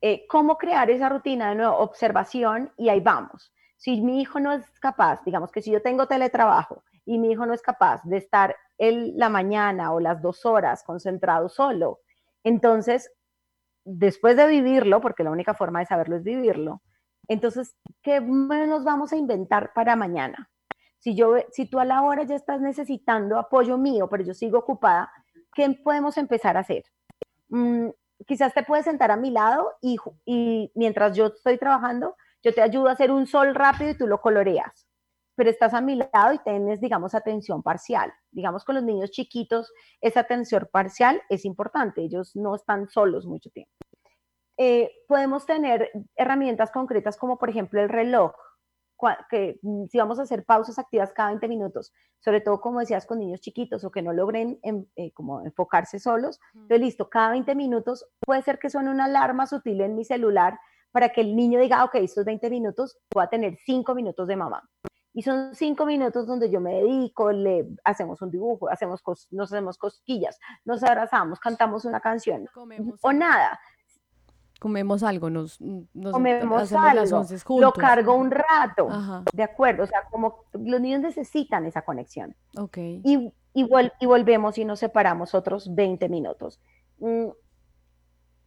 eh, 0.00 0.26
¿cómo 0.28 0.56
crear 0.56 0.90
esa 0.90 1.08
rutina 1.08 1.50
de 1.50 1.56
nuevo? 1.56 1.76
Observación 1.76 2.72
y 2.76 2.88
ahí 2.88 3.00
vamos. 3.00 3.52
Si 3.76 4.00
mi 4.00 4.20
hijo 4.20 4.40
no 4.40 4.52
es 4.52 4.68
capaz, 4.80 5.22
digamos 5.24 5.52
que 5.52 5.62
si 5.62 5.70
yo 5.70 5.82
tengo 5.82 6.06
teletrabajo 6.06 6.82
y 7.04 7.18
mi 7.18 7.32
hijo 7.32 7.46
no 7.46 7.54
es 7.54 7.62
capaz 7.62 8.02
de 8.04 8.16
estar 8.16 8.56
en 8.78 9.16
la 9.18 9.28
mañana 9.28 9.92
o 9.92 10.00
las 10.00 10.22
dos 10.22 10.44
horas 10.46 10.82
concentrado 10.84 11.48
solo, 11.48 12.00
Entonces, 12.44 13.10
después 13.84 14.36
de 14.36 14.46
vivirlo, 14.46 15.00
porque 15.00 15.24
la 15.24 15.30
única 15.30 15.54
forma 15.54 15.80
de 15.80 15.86
saberlo 15.86 16.16
es 16.16 16.22
vivirlo, 16.24 16.82
entonces, 17.28 17.76
¿qué 18.02 18.20
nos 18.20 18.84
vamos 18.84 19.12
a 19.12 19.16
inventar 19.16 19.72
para 19.74 19.96
mañana? 19.96 20.50
Si, 20.98 21.14
yo, 21.14 21.36
si 21.52 21.66
tú 21.66 21.78
a 21.78 21.84
la 21.84 22.02
hora 22.02 22.24
ya 22.24 22.34
estás 22.34 22.60
necesitando 22.60 23.38
apoyo 23.38 23.78
mío, 23.78 24.08
pero 24.08 24.24
yo 24.24 24.34
sigo 24.34 24.58
ocupada, 24.58 25.12
¿qué 25.54 25.70
podemos 25.84 26.16
empezar 26.18 26.56
a 26.56 26.60
hacer? 26.60 26.84
Mm, 27.48 27.88
quizás 28.26 28.52
te 28.52 28.64
puedes 28.64 28.84
sentar 28.84 29.10
a 29.10 29.16
mi 29.16 29.30
lado 29.30 29.74
y, 29.80 29.96
y 30.24 30.72
mientras 30.74 31.16
yo 31.16 31.26
estoy 31.26 31.58
trabajando, 31.58 32.16
yo 32.42 32.52
te 32.52 32.62
ayudo 32.62 32.88
a 32.88 32.92
hacer 32.92 33.10
un 33.10 33.26
sol 33.26 33.54
rápido 33.54 33.90
y 33.90 33.98
tú 33.98 34.06
lo 34.06 34.20
coloreas 34.20 34.88
pero 35.38 35.50
estás 35.50 35.72
a 35.72 35.80
mi 35.80 35.94
lado 35.94 36.32
y 36.34 36.38
tienes, 36.40 36.80
digamos, 36.80 37.14
atención 37.14 37.62
parcial. 37.62 38.12
Digamos, 38.32 38.64
con 38.64 38.74
los 38.74 38.82
niños 38.82 39.12
chiquitos, 39.12 39.72
esa 40.00 40.18
atención 40.18 40.68
parcial 40.72 41.22
es 41.28 41.44
importante, 41.44 42.02
ellos 42.02 42.34
no 42.34 42.56
están 42.56 42.88
solos 42.88 43.24
mucho 43.24 43.48
tiempo. 43.50 43.70
Eh, 44.58 44.90
podemos 45.06 45.46
tener 45.46 45.90
herramientas 46.16 46.72
concretas 46.72 47.16
como, 47.16 47.38
por 47.38 47.48
ejemplo, 47.48 47.80
el 47.80 47.88
reloj, 47.88 48.32
que 49.30 49.60
mm, 49.62 49.86
si 49.86 49.98
vamos 49.98 50.18
a 50.18 50.22
hacer 50.22 50.44
pausas 50.44 50.80
activas 50.80 51.12
cada 51.12 51.28
20 51.28 51.46
minutos, 51.46 51.92
sobre 52.18 52.40
todo, 52.40 52.60
como 52.60 52.80
decías, 52.80 53.06
con 53.06 53.20
niños 53.20 53.40
chiquitos 53.40 53.84
o 53.84 53.92
que 53.92 54.02
no 54.02 54.12
logren 54.12 54.58
em, 54.64 54.84
eh, 54.96 55.12
como 55.12 55.42
enfocarse 55.42 56.00
solos, 56.00 56.40
entonces, 56.54 56.80
listo, 56.80 57.08
cada 57.08 57.30
20 57.30 57.54
minutos 57.54 58.04
puede 58.18 58.42
ser 58.42 58.58
que 58.58 58.68
suene 58.68 58.90
una 58.90 59.04
alarma 59.04 59.46
sutil 59.46 59.80
en 59.80 59.94
mi 59.94 60.04
celular 60.04 60.58
para 60.90 61.10
que 61.10 61.20
el 61.20 61.36
niño 61.36 61.60
diga, 61.60 61.84
ok, 61.84 61.94
estos 61.96 62.24
20 62.24 62.50
minutos 62.50 62.98
voy 63.14 63.22
a 63.22 63.28
tener 63.28 63.56
5 63.64 63.94
minutos 63.94 64.26
de 64.26 64.36
mamá. 64.36 64.68
Y 65.14 65.22
son 65.22 65.54
cinco 65.54 65.84
minutos 65.84 66.26
donde 66.28 66.48
yo 66.48 66.60
me 66.60 66.74
dedico, 66.74 67.32
le 67.32 67.66
hacemos 67.82 68.22
un 68.22 68.30
dibujo, 68.30 68.68
hacemos 68.68 69.02
nos 69.30 69.52
hacemos 69.52 69.76
cosquillas, 69.76 70.38
nos 70.64 70.84
abrazamos, 70.84 71.40
cantamos 71.40 71.84
una 71.84 71.98
canción 71.98 72.46
o 73.02 73.12
nada. 73.12 73.58
Comemos 74.58 75.04
algo, 75.04 75.30
nos, 75.30 75.58
comemos 76.10 76.72
algo, 76.72 77.24
lo 77.60 77.72
cargo 77.72 78.14
un 78.14 78.30
rato, 78.30 78.88
de 79.32 79.42
acuerdo, 79.44 79.84
o 79.84 79.86
sea, 79.86 80.02
como 80.10 80.46
los 80.52 80.80
niños 80.80 81.00
necesitan 81.00 81.64
esa 81.64 81.82
conexión. 81.82 82.34
Ok. 82.56 82.76
Y, 82.78 83.32
y, 83.54 83.68
y 84.00 84.06
volvemos 84.06 84.58
y 84.58 84.64
nos 84.64 84.80
separamos 84.80 85.34
otros 85.34 85.72
20 85.74 86.08
minutos. 86.08 86.60
Mm, 86.98 87.28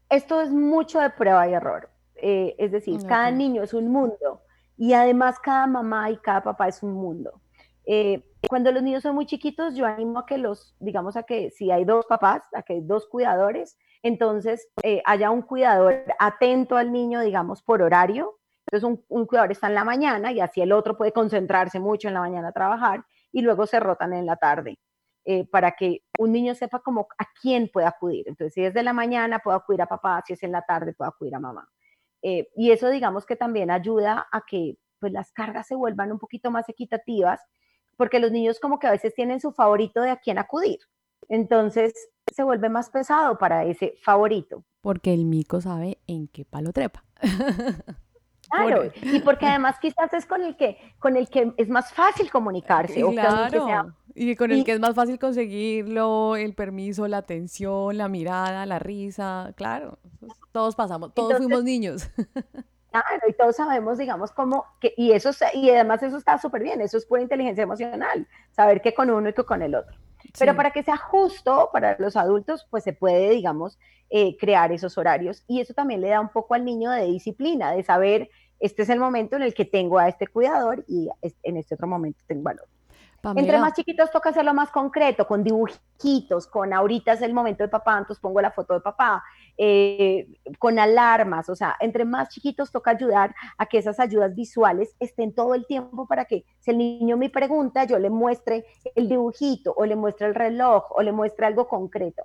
esto 0.09 0.41
es 0.41 0.51
mucho 0.51 0.99
de 0.99 1.09
prueba 1.11 1.47
y 1.47 1.53
error, 1.53 1.89
eh, 2.15 2.55
es 2.57 2.71
decir, 2.71 3.01
cada 3.07 3.31
niño 3.31 3.63
es 3.63 3.73
un 3.73 3.87
mundo 3.87 4.41
y 4.77 4.93
además 4.93 5.39
cada 5.39 5.67
mamá 5.67 6.09
y 6.11 6.17
cada 6.17 6.43
papá 6.43 6.67
es 6.67 6.83
un 6.83 6.93
mundo. 6.93 7.39
Eh, 7.85 8.23
cuando 8.47 8.71
los 8.71 8.83
niños 8.83 9.03
son 9.03 9.15
muy 9.15 9.25
chiquitos, 9.25 9.75
yo 9.75 9.85
animo 9.85 10.19
a 10.19 10.25
que 10.25 10.37
los, 10.37 10.75
digamos, 10.79 11.15
a 11.15 11.23
que 11.23 11.51
si 11.51 11.71
hay 11.71 11.85
dos 11.85 12.05
papás, 12.05 12.43
a 12.53 12.63
que 12.63 12.73
hay 12.73 12.81
dos 12.81 13.07
cuidadores, 13.07 13.77
entonces 14.03 14.69
eh, 14.83 15.01
haya 15.05 15.31
un 15.31 15.41
cuidador 15.41 16.05
atento 16.19 16.77
al 16.77 16.91
niño, 16.91 17.21
digamos, 17.21 17.61
por 17.61 17.81
horario. 17.81 18.37
Entonces 18.65 19.03
un, 19.09 19.25
cuidador 19.25 19.51
está 19.51 19.67
en 19.67 19.75
la 19.75 19.83
mañana 19.83 20.31
y 20.31 20.39
así 20.39 20.61
el 20.61 20.71
otro 20.71 20.95
puede 20.95 21.11
concentrarse 21.11 21.79
mucho 21.79 22.07
en 22.07 22.13
la 22.13 22.21
mañana 22.21 22.49
a 22.49 22.53
trabajar 22.53 23.03
y 23.31 23.41
luego 23.41 23.65
se 23.65 23.79
rotan 23.79 24.13
en 24.13 24.25
la 24.25 24.37
tarde. 24.37 24.77
Eh, 25.23 25.47
para 25.47 25.73
que 25.73 26.03
un 26.17 26.31
niño 26.31 26.55
sepa 26.55 26.79
como 26.79 27.07
a 27.17 27.25
quién 27.39 27.69
puede 27.71 27.85
acudir. 27.85 28.27
Entonces, 28.27 28.53
si 28.55 28.63
es 28.63 28.73
de 28.73 28.81
la 28.81 28.91
mañana, 28.91 29.37
puede 29.37 29.57
acudir 29.57 29.81
a 29.83 29.85
papá, 29.85 30.23
si 30.25 30.33
es 30.33 30.41
en 30.41 30.51
la 30.51 30.63
tarde, 30.63 30.93
puede 30.93 31.09
acudir 31.09 31.35
a 31.35 31.39
mamá. 31.39 31.67
Eh, 32.23 32.49
y 32.55 32.71
eso 32.71 32.89
digamos 32.89 33.25
que 33.25 33.35
también 33.35 33.71
ayuda 33.71 34.27
a 34.31 34.41
que 34.47 34.77
pues 34.99 35.11
las 35.11 35.31
cargas 35.31 35.67
se 35.67 35.75
vuelvan 35.75 36.11
un 36.11 36.19
poquito 36.19 36.51
más 36.51 36.69
equitativas, 36.69 37.41
porque 38.01 38.19
los 38.19 38.31
niños 38.31 38.59
como 38.59 38.79
que 38.79 38.87
a 38.87 38.91
veces 38.91 39.13
tienen 39.13 39.39
su 39.39 39.51
favorito 39.51 40.01
de 40.01 40.09
a 40.09 40.15
quién 40.15 40.39
acudir. 40.39 40.79
Entonces 41.29 41.93
se 42.33 42.41
vuelve 42.41 42.67
más 42.67 42.89
pesado 42.89 43.37
para 43.37 43.63
ese 43.63 43.93
favorito. 44.01 44.63
Porque 44.81 45.13
el 45.13 45.25
mico 45.25 45.61
sabe 45.61 45.99
en 46.07 46.27
qué 46.27 46.43
palo 46.43 46.73
trepa. 46.73 47.05
Claro, 48.49 48.91
y 49.01 49.21
porque 49.21 49.45
además 49.45 49.77
quizás 49.79 50.11
es 50.11 50.25
con 50.25 50.41
el 50.41 50.57
que, 50.57 50.77
con 50.99 51.15
el 51.15 51.29
que 51.29 51.53
es 51.55 51.69
más 51.69 51.93
fácil 51.93 52.29
comunicarse. 52.29 53.01
Claro. 53.01 53.95
Y 54.13 54.35
con 54.35 54.51
el 54.51 54.65
que 54.65 54.73
es 54.73 54.79
más 54.81 54.93
fácil 54.93 55.17
conseguirlo, 55.19 56.35
el 56.35 56.53
permiso, 56.53 57.07
la 57.07 57.19
atención, 57.19 57.97
la 57.97 58.09
mirada, 58.09 58.65
la 58.65 58.77
risa, 58.77 59.53
claro, 59.55 59.99
todos 60.51 60.75
pasamos, 60.75 61.13
todos 61.13 61.37
fuimos 61.37 61.63
niños. 61.63 62.09
Claro, 62.91 63.05
y 63.27 63.33
todos 63.33 63.55
sabemos, 63.55 63.97
digamos, 63.97 64.31
cómo, 64.31 64.65
que, 64.81 64.93
y 64.97 65.13
eso, 65.13 65.31
y 65.53 65.69
además 65.69 66.03
eso 66.03 66.17
está 66.17 66.37
súper 66.37 66.61
bien, 66.61 66.81
eso 66.81 66.97
es 66.97 67.05
pura 67.05 67.21
inteligencia 67.21 67.63
emocional, 67.63 68.27
saber 68.51 68.81
que 68.81 68.93
con 68.93 69.09
uno 69.09 69.29
y 69.29 69.33
que 69.33 69.45
con 69.45 69.61
el 69.61 69.75
otro. 69.75 69.95
Pero 70.37 70.55
para 70.55 70.71
que 70.71 70.83
sea 70.83 70.97
justo 70.97 71.69
para 71.71 71.95
los 71.99 72.15
adultos, 72.15 72.67
pues 72.69 72.83
se 72.83 72.93
puede, 72.93 73.29
digamos, 73.29 73.79
eh, 74.09 74.37
crear 74.37 74.71
esos 74.71 74.97
horarios. 74.97 75.43
Y 75.47 75.61
eso 75.61 75.73
también 75.73 76.01
le 76.01 76.09
da 76.09 76.19
un 76.19 76.29
poco 76.29 76.53
al 76.53 76.65
niño 76.65 76.91
de 76.91 77.05
disciplina, 77.05 77.71
de 77.71 77.83
saber, 77.83 78.29
este 78.59 78.83
es 78.83 78.89
el 78.89 78.99
momento 78.99 79.37
en 79.37 79.43
el 79.43 79.53
que 79.53 79.65
tengo 79.65 79.97
a 79.97 80.09
este 80.09 80.27
cuidador 80.27 80.83
y 80.87 81.09
en 81.43 81.57
este 81.57 81.75
otro 81.75 81.87
momento 81.87 82.21
tengo 82.27 82.51
Entre 83.23 83.59
más 83.59 83.73
chiquitos 83.73 84.09
toca 84.09 84.29
hacerlo 84.29 84.53
más 84.53 84.71
concreto, 84.71 85.27
con 85.27 85.43
dibujitos, 85.43 86.47
con 86.47 86.73
ahorita 86.73 87.13
es 87.13 87.21
el 87.21 87.33
momento 87.33 87.63
de 87.63 87.69
papá, 87.69 87.99
entonces 87.99 88.19
pongo 88.19 88.41
la 88.41 88.51
foto 88.51 88.73
de 88.73 88.81
papá, 88.81 89.23
eh, 89.57 90.27
con 90.57 90.79
alarmas, 90.79 91.47
o 91.49 91.55
sea, 91.55 91.75
entre 91.79 92.03
más 92.03 92.29
chiquitos 92.29 92.71
toca 92.71 92.91
ayudar 92.91 93.35
a 93.59 93.67
que 93.67 93.77
esas 93.77 93.99
ayudas 93.99 94.33
visuales 94.35 94.95
estén 94.99 95.35
todo 95.35 95.53
el 95.53 95.67
tiempo 95.67 96.07
para 96.07 96.25
que 96.25 96.45
si 96.59 96.71
el 96.71 96.79
niño 96.79 97.15
me 97.15 97.29
pregunta, 97.29 97.83
yo 97.83 97.99
le 97.99 98.09
muestre 98.09 98.65
el 98.95 99.07
dibujito 99.07 99.73
o 99.77 99.85
le 99.85 99.95
muestre 99.95 100.27
el 100.27 100.33
reloj 100.33 100.85
o 100.89 101.03
le 101.03 101.11
muestre 101.11 101.45
algo 101.45 101.67
concreto. 101.67 102.23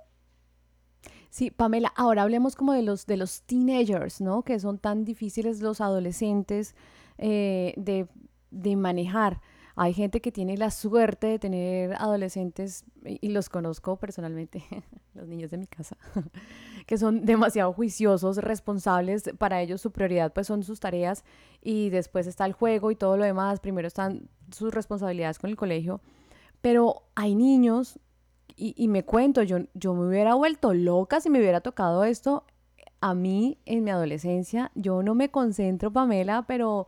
Sí, 1.29 1.51
Pamela, 1.51 1.93
ahora 1.95 2.23
hablemos 2.23 2.55
como 2.55 2.73
de 2.73 2.81
los, 2.81 3.05
de 3.05 3.17
los 3.17 3.43
teenagers, 3.43 4.21
¿no? 4.21 4.41
Que 4.41 4.59
son 4.59 4.79
tan 4.79 5.05
difíciles 5.05 5.61
los 5.61 5.81
adolescentes 5.81 6.75
eh, 7.19 7.75
de, 7.77 8.07
de 8.49 8.75
manejar. 8.75 9.39
Hay 9.79 9.93
gente 9.93 10.21
que 10.21 10.31
tiene 10.31 10.57
la 10.57 10.71
suerte 10.71 11.27
de 11.27 11.37
tener 11.37 11.93
adolescentes, 11.99 12.83
y 13.05 13.29
los 13.29 13.47
conozco 13.47 13.97
personalmente, 13.97 14.63
los 15.13 15.27
niños 15.27 15.51
de 15.51 15.59
mi 15.59 15.67
casa, 15.67 15.95
que 16.87 16.97
son 16.97 17.25
demasiado 17.25 17.71
juiciosos, 17.73 18.37
responsables. 18.37 19.25
Para 19.37 19.61
ellos 19.61 19.79
su 19.79 19.91
prioridad 19.91 20.33
pues 20.33 20.47
son 20.47 20.63
sus 20.63 20.79
tareas 20.79 21.23
y 21.61 21.91
después 21.91 22.25
está 22.25 22.47
el 22.47 22.53
juego 22.53 22.89
y 22.89 22.95
todo 22.95 23.17
lo 23.17 23.23
demás. 23.23 23.59
Primero 23.59 23.87
están 23.87 24.27
sus 24.51 24.73
responsabilidades 24.73 25.37
con 25.37 25.51
el 25.51 25.55
colegio. 25.55 26.01
Pero 26.59 27.03
hay 27.13 27.35
niños, 27.35 27.99
y, 28.55 28.87
me 28.87 29.05
cuento, 29.05 29.43
yo, 29.43 29.59
yo 29.75 29.93
me 29.93 30.07
hubiera 30.07 30.33
vuelto 30.33 30.73
loca 30.73 31.21
si 31.21 31.29
me 31.29 31.37
hubiera 31.37 31.61
tocado 31.61 32.03
esto. 32.03 32.45
A 32.99 33.13
mí 33.13 33.59
en 33.65 33.83
mi 33.83 33.91
adolescencia, 33.91 34.71
yo 34.73 35.03
no 35.03 35.13
me 35.13 35.29
concentro, 35.29 35.93
Pamela, 35.93 36.45
pero 36.47 36.87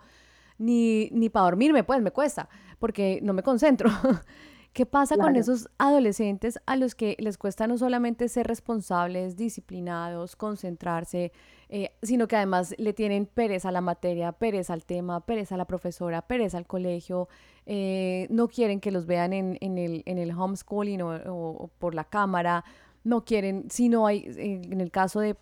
ni, 0.58 1.12
ni 1.12 1.30
para 1.30 1.46
dormirme, 1.46 1.84
pues 1.84 2.02
me 2.02 2.10
cuesta 2.10 2.50
porque 2.80 3.20
no 3.22 3.34
me 3.34 3.44
concentro. 3.44 3.90
¿Qué 4.74 4.86
pasa 4.86 5.18
con 5.18 5.36
esos 5.36 5.68
adolescentes 5.80 6.60
a 6.68 6.76
los 6.76 6.94
que 6.94 7.16
les 7.20 7.40
cuesta 7.40 7.66
no 7.66 7.78
solamente 7.78 8.30
ser 8.30 8.46
responsables, 8.46 9.36
disciplinados, 9.36 10.36
concentrarse, 10.36 11.32
eh, 11.70 11.92
sino 12.04 12.28
que 12.28 12.36
además 12.36 12.76
le 12.78 12.94
tienen 12.94 13.26
pereza 13.26 13.70
a 13.70 13.72
la 13.72 13.82
materia, 13.82 14.32
pereza 14.32 14.74
al 14.74 14.86
tema, 14.86 15.22
pereza 15.22 15.56
a 15.56 15.58
la 15.58 15.66
profesora, 15.66 16.22
pereza 16.22 16.60
al 16.60 16.68
colegio, 16.68 17.30
eh, 17.66 18.28
no 18.30 18.48
quieren 18.48 18.80
que 18.80 18.92
los 18.92 19.08
vean 19.08 19.34
en, 19.34 19.58
el, 19.60 20.04
en 20.06 20.18
el 20.20 20.32
homeschooling 20.32 21.02
o 21.02 21.72
por 21.80 21.96
la 21.96 22.04
cámara, 22.04 22.64
no 23.04 23.24
quieren, 23.26 23.70
si 23.70 23.90
no 23.90 24.06
hay, 24.08 24.26
en 24.38 24.82
el 24.82 24.92
caso 24.92 25.20
de, 25.20 25.36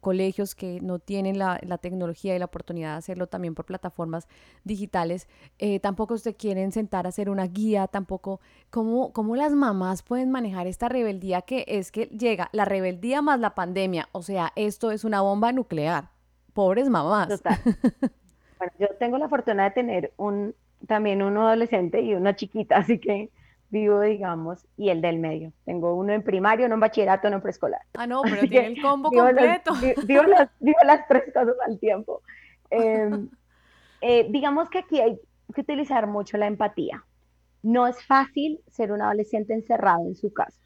colegios 0.00 0.54
que 0.54 0.80
no 0.80 0.98
tienen 0.98 1.38
la, 1.38 1.58
tecnología 1.80 2.34
y 2.34 2.38
la 2.38 2.46
oportunidad 2.46 2.92
de 2.92 2.98
hacerlo 2.98 3.26
también 3.26 3.54
por 3.54 3.64
plataformas 3.64 4.26
digitales, 4.64 5.28
eh, 5.58 5.80
tampoco 5.80 6.18
se 6.18 6.34
quieren 6.34 6.72
sentar 6.72 7.06
a 7.06 7.10
hacer 7.10 7.28
una 7.28 7.46
guía, 7.46 7.86
tampoco, 7.86 8.40
¿cómo, 8.70 9.12
¿cómo 9.12 9.36
las 9.36 9.52
mamás 9.52 10.02
pueden 10.02 10.30
manejar 10.30 10.66
esta 10.66 10.88
rebeldía 10.88 11.42
que 11.42 11.64
es 11.68 11.92
que 11.92 12.06
llega 12.06 12.48
la 12.52 12.64
rebeldía 12.64 13.22
más 13.22 13.40
la 13.40 13.54
pandemia? 13.54 14.08
O 14.12 14.22
sea, 14.22 14.52
esto 14.56 14.90
es 14.90 15.04
una 15.04 15.20
bomba 15.20 15.52
nuclear. 15.52 16.10
Pobres 16.52 16.88
mamás. 16.88 17.28
Total. 17.28 17.58
Bueno, 18.58 18.74
yo 18.78 18.96
tengo 18.96 19.18
la 19.18 19.28
fortuna 19.28 19.64
de 19.64 19.70
tener 19.72 20.12
un, 20.16 20.54
también 20.86 21.20
un 21.20 21.36
adolescente 21.36 22.00
y 22.00 22.14
una 22.14 22.36
chiquita, 22.36 22.76
así 22.76 23.00
que 23.00 23.28
vivo, 23.72 24.02
digamos, 24.02 24.64
y 24.76 24.90
el 24.90 25.00
del 25.00 25.18
medio. 25.18 25.52
Tengo 25.64 25.96
uno 25.96 26.12
en 26.12 26.22
primario, 26.22 26.66
uno 26.66 26.74
en 26.74 26.80
bachillerato, 26.80 27.26
uno 27.26 27.38
en 27.38 27.42
preescolar. 27.42 27.80
Ah, 27.94 28.06
no, 28.06 28.22
pero 28.22 28.42
tiene 28.42 28.66
el 28.66 28.82
combo 28.82 29.10
completo. 29.10 29.72
vivo, 30.06 30.22
las, 30.22 31.08
tres 31.08 31.24
cosas 31.32 31.56
al 31.66 31.78
tiempo. 31.80 32.20
Em, 32.70 33.30
eh, 34.02 34.28
digamos 34.30 34.68
que 34.68 34.78
aquí 34.80 35.00
hay 35.00 35.18
que 35.54 35.62
utilizar 35.62 36.06
mucho 36.06 36.36
la 36.36 36.46
empatía. 36.46 37.02
No 37.62 37.86
es 37.86 38.04
fácil 38.04 38.60
ser 38.70 38.92
un 38.92 39.00
adolescente 39.00 39.54
encerrado 39.54 40.06
en 40.06 40.16
su 40.16 40.32
casa, 40.32 40.60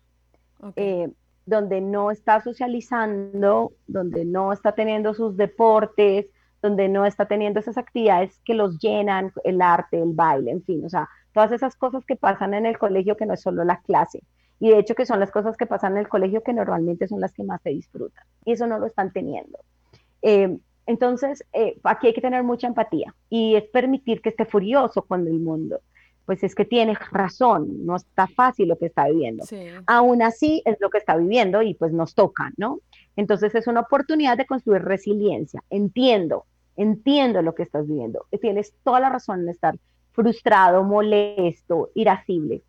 eh, 0.74 1.08
donde 1.44 1.80
no 1.80 2.10
está 2.10 2.40
socializando, 2.40 3.72
donde 3.86 4.24
no 4.24 4.52
está 4.52 4.72
teniendo 4.72 5.14
sus 5.14 5.36
deportes, 5.36 6.26
donde 6.66 6.88
no 6.88 7.06
está 7.06 7.26
teniendo 7.26 7.60
esas 7.60 7.78
actividades 7.78 8.40
que 8.44 8.54
los 8.54 8.78
llenan, 8.78 9.32
el 9.44 9.62
arte, 9.62 10.00
el 10.00 10.12
baile, 10.12 10.50
en 10.50 10.62
fin, 10.62 10.84
o 10.84 10.88
sea, 10.88 11.08
todas 11.32 11.52
esas 11.52 11.76
cosas 11.76 12.04
que 12.04 12.16
pasan 12.16 12.54
en 12.54 12.66
el 12.66 12.78
colegio 12.78 13.16
que 13.16 13.26
no 13.26 13.34
es 13.34 13.40
solo 13.40 13.64
la 13.64 13.80
clase. 13.80 14.22
Y 14.58 14.70
de 14.70 14.78
hecho 14.78 14.94
que 14.94 15.06
son 15.06 15.20
las 15.20 15.30
cosas 15.30 15.56
que 15.56 15.66
pasan 15.66 15.92
en 15.92 15.98
el 15.98 16.08
colegio 16.08 16.42
que 16.42 16.52
normalmente 16.52 17.06
son 17.08 17.20
las 17.20 17.32
que 17.32 17.44
más 17.44 17.60
se 17.62 17.70
disfrutan. 17.70 18.24
Y 18.44 18.52
eso 18.52 18.66
no 18.66 18.78
lo 18.78 18.86
están 18.86 19.12
teniendo. 19.12 19.58
Eh, 20.22 20.58
entonces, 20.86 21.44
eh, 21.52 21.78
aquí 21.82 22.06
hay 22.06 22.14
que 22.14 22.20
tener 22.20 22.42
mucha 22.42 22.68
empatía 22.68 23.14
y 23.28 23.56
es 23.56 23.64
permitir 23.64 24.22
que 24.22 24.30
esté 24.30 24.44
furioso 24.44 25.02
con 25.02 25.26
el 25.26 25.40
mundo. 25.40 25.80
Pues 26.24 26.42
es 26.42 26.54
que 26.54 26.64
tiene 26.64 26.96
razón, 27.12 27.84
no 27.84 27.96
está 27.96 28.26
fácil 28.26 28.68
lo 28.68 28.78
que 28.78 28.86
está 28.86 29.06
viviendo. 29.06 29.44
Aún 29.86 30.22
así 30.22 30.62
es 30.64 30.76
lo 30.80 30.90
que 30.90 30.98
está 30.98 31.16
viviendo 31.16 31.62
y 31.62 31.74
pues 31.74 31.92
nos 31.92 32.14
toca, 32.14 32.50
¿no? 32.56 32.80
Entonces 33.14 33.54
es 33.54 33.66
una 33.66 33.80
oportunidad 33.80 34.36
de 34.36 34.46
construir 34.46 34.82
resiliencia. 34.82 35.62
Entiendo, 35.70 36.46
entiendo 36.76 37.42
lo 37.42 37.54
que 37.54 37.62
estás 37.62 37.86
viviendo. 37.86 38.26
Tienes 38.40 38.74
toda 38.84 39.00
la 39.00 39.10
razón 39.10 39.40
en 39.42 39.48
estar 39.48 39.78
frustrado, 40.12 40.82
molesto, 40.82 41.90
irascible. 41.94 42.62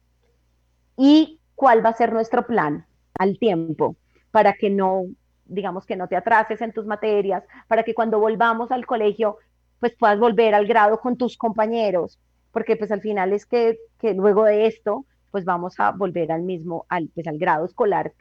¿Y 0.98 1.40
cuál 1.56 1.86
va 1.86 1.90
a 1.90 1.94
ser 1.94 2.12
nuestro 2.12 2.46
plan 2.46 2.86
al 3.18 3.38
tiempo 3.40 3.96
para 4.32 4.54
que 4.54 4.70
no 4.70 5.06
digamos 5.48 5.86
que 5.86 5.96
no 5.96 6.08
te 6.08 6.16
atrases 6.16 6.62
en 6.62 6.72
tus 6.72 6.86
materias, 6.86 7.44
para 7.68 7.84
que 7.84 7.94
cuando 7.94 8.20
volvamos 8.20 8.72
al 8.72 8.86
colegio, 8.86 9.38
pues 9.80 9.94
puedas 9.98 10.20
volver 10.20 10.54
al 10.54 10.68
grado 10.68 11.00
con 11.00 11.18
tus 11.18 11.38
compañeros, 11.38 12.20
porque 12.52 12.76
pues 12.76 12.92
al 12.92 13.02
final 13.02 13.34
es 13.34 13.46
que, 13.46 13.78
luego 14.16 14.46
de 14.46 14.68
esto, 14.68 15.06
pues 15.32 15.46
vamos 15.46 15.80
a 15.80 15.92
volver 15.92 16.32
al 16.32 16.44
mismo, 16.44 16.86
al, 16.90 17.10
pues 17.14 17.28
al 17.28 17.38
grado 17.38 17.66
escolar 17.66 18.14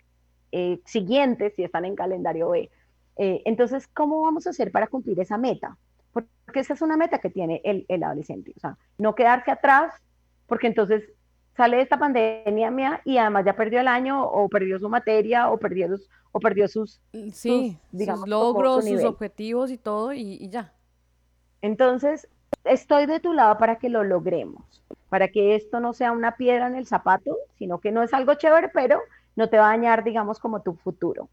eh, 0.53 0.81
siguiente, 0.85 1.51
si 1.51 1.65
están 1.65 1.85
en 1.85 1.97
calendario 1.97 2.51
B. 2.51 2.71
Eh, 3.17 3.43
entonces, 3.45 3.89
¿cómo 3.89 4.21
vamos 4.23 4.47
a 4.47 4.51
hacer 4.51 4.71
para 4.71 4.89
cumplir 4.89 5.19
esa 5.21 5.39
meta? 5.39 5.77
Porque 6.13 6.61
esa 6.61 6.75
es 6.75 6.83
una 6.83 6.97
meta 6.97 7.19
que 7.19 7.31
tiene 7.31 7.61
el, 7.65 7.85
el 7.89 8.03
adolescente, 8.03 8.53
o 8.57 8.61
sea, 8.61 8.77
no 8.99 9.15
quedarse 9.15 9.51
atrás, 9.51 9.95
porque 10.47 10.67
entonces 10.67 11.03
sale 11.57 11.79
de 11.79 11.83
esta 11.83 11.99
pandemia 11.99 12.71
mía 12.71 13.01
y 13.05 13.17
además 13.19 13.45
ya 13.45 13.57
perdió 13.57 13.81
el 13.81 13.89
año 13.89 14.23
o 14.25 14.49
perdió 14.49 14.79
su 14.79 14.89
materia 14.89 15.51
o 15.51 15.59
perdió, 15.59 15.89
o 16.33 16.41
perdió 16.41 16.69
sus, 16.69 17.01
mm, 17.13 17.31
sí, 17.31 17.79
sus, 17.93 18.29
logros, 18.29 18.85
sus 18.85 19.05
objetivos 19.05 19.71
y 19.71 19.79
todo 19.79 20.13
y, 20.13 20.49
ya. 20.49 20.73
Entonces, 21.63 22.29
estoy 22.65 23.07
de 23.07 23.21
tu 23.21 23.33
lado 23.33 23.59
para 23.59 23.77
que 23.77 23.89
lo 23.89 24.05
logremos, 24.05 24.83
para 25.09 25.29
que 25.29 25.55
esto 25.57 25.81
no 25.81 25.95
sea 25.95 26.13
una 26.13 26.37
piedra 26.37 26.67
en 26.67 26.77
el 26.77 26.87
zapato, 26.87 27.37
sino 27.59 27.81
que 27.81 27.91
no 27.91 28.03
es 28.03 28.13
algo 28.13 28.35
chévere, 28.35 28.69
pero 28.69 29.01
no 29.35 29.49
te 29.49 29.57
va 29.57 29.69
a 29.69 29.77
dañar, 29.77 30.05
digamos, 30.05 30.39
como 30.39 30.63
tu 30.63 30.75
futuro. 30.75 31.29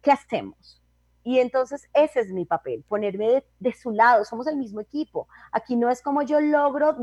¿Qué 0.00 0.12
hacemos? 0.12 0.81
Y 1.24 1.38
entonces 1.38 1.88
ese 1.92 2.20
es 2.20 2.32
mi 2.32 2.44
papel, 2.44 2.84
ponerme 2.88 3.44
de, 3.58 3.72
su 3.72 3.90
lado, 3.92 4.24
somos 4.24 4.46
el 4.46 4.56
mismo 4.56 4.80
equipo. 4.80 5.28
Aquí 5.52 5.76
no 5.76 5.90
es 5.90 6.02
como 6.02 6.22
yo 6.22 6.40
logro 6.40 6.96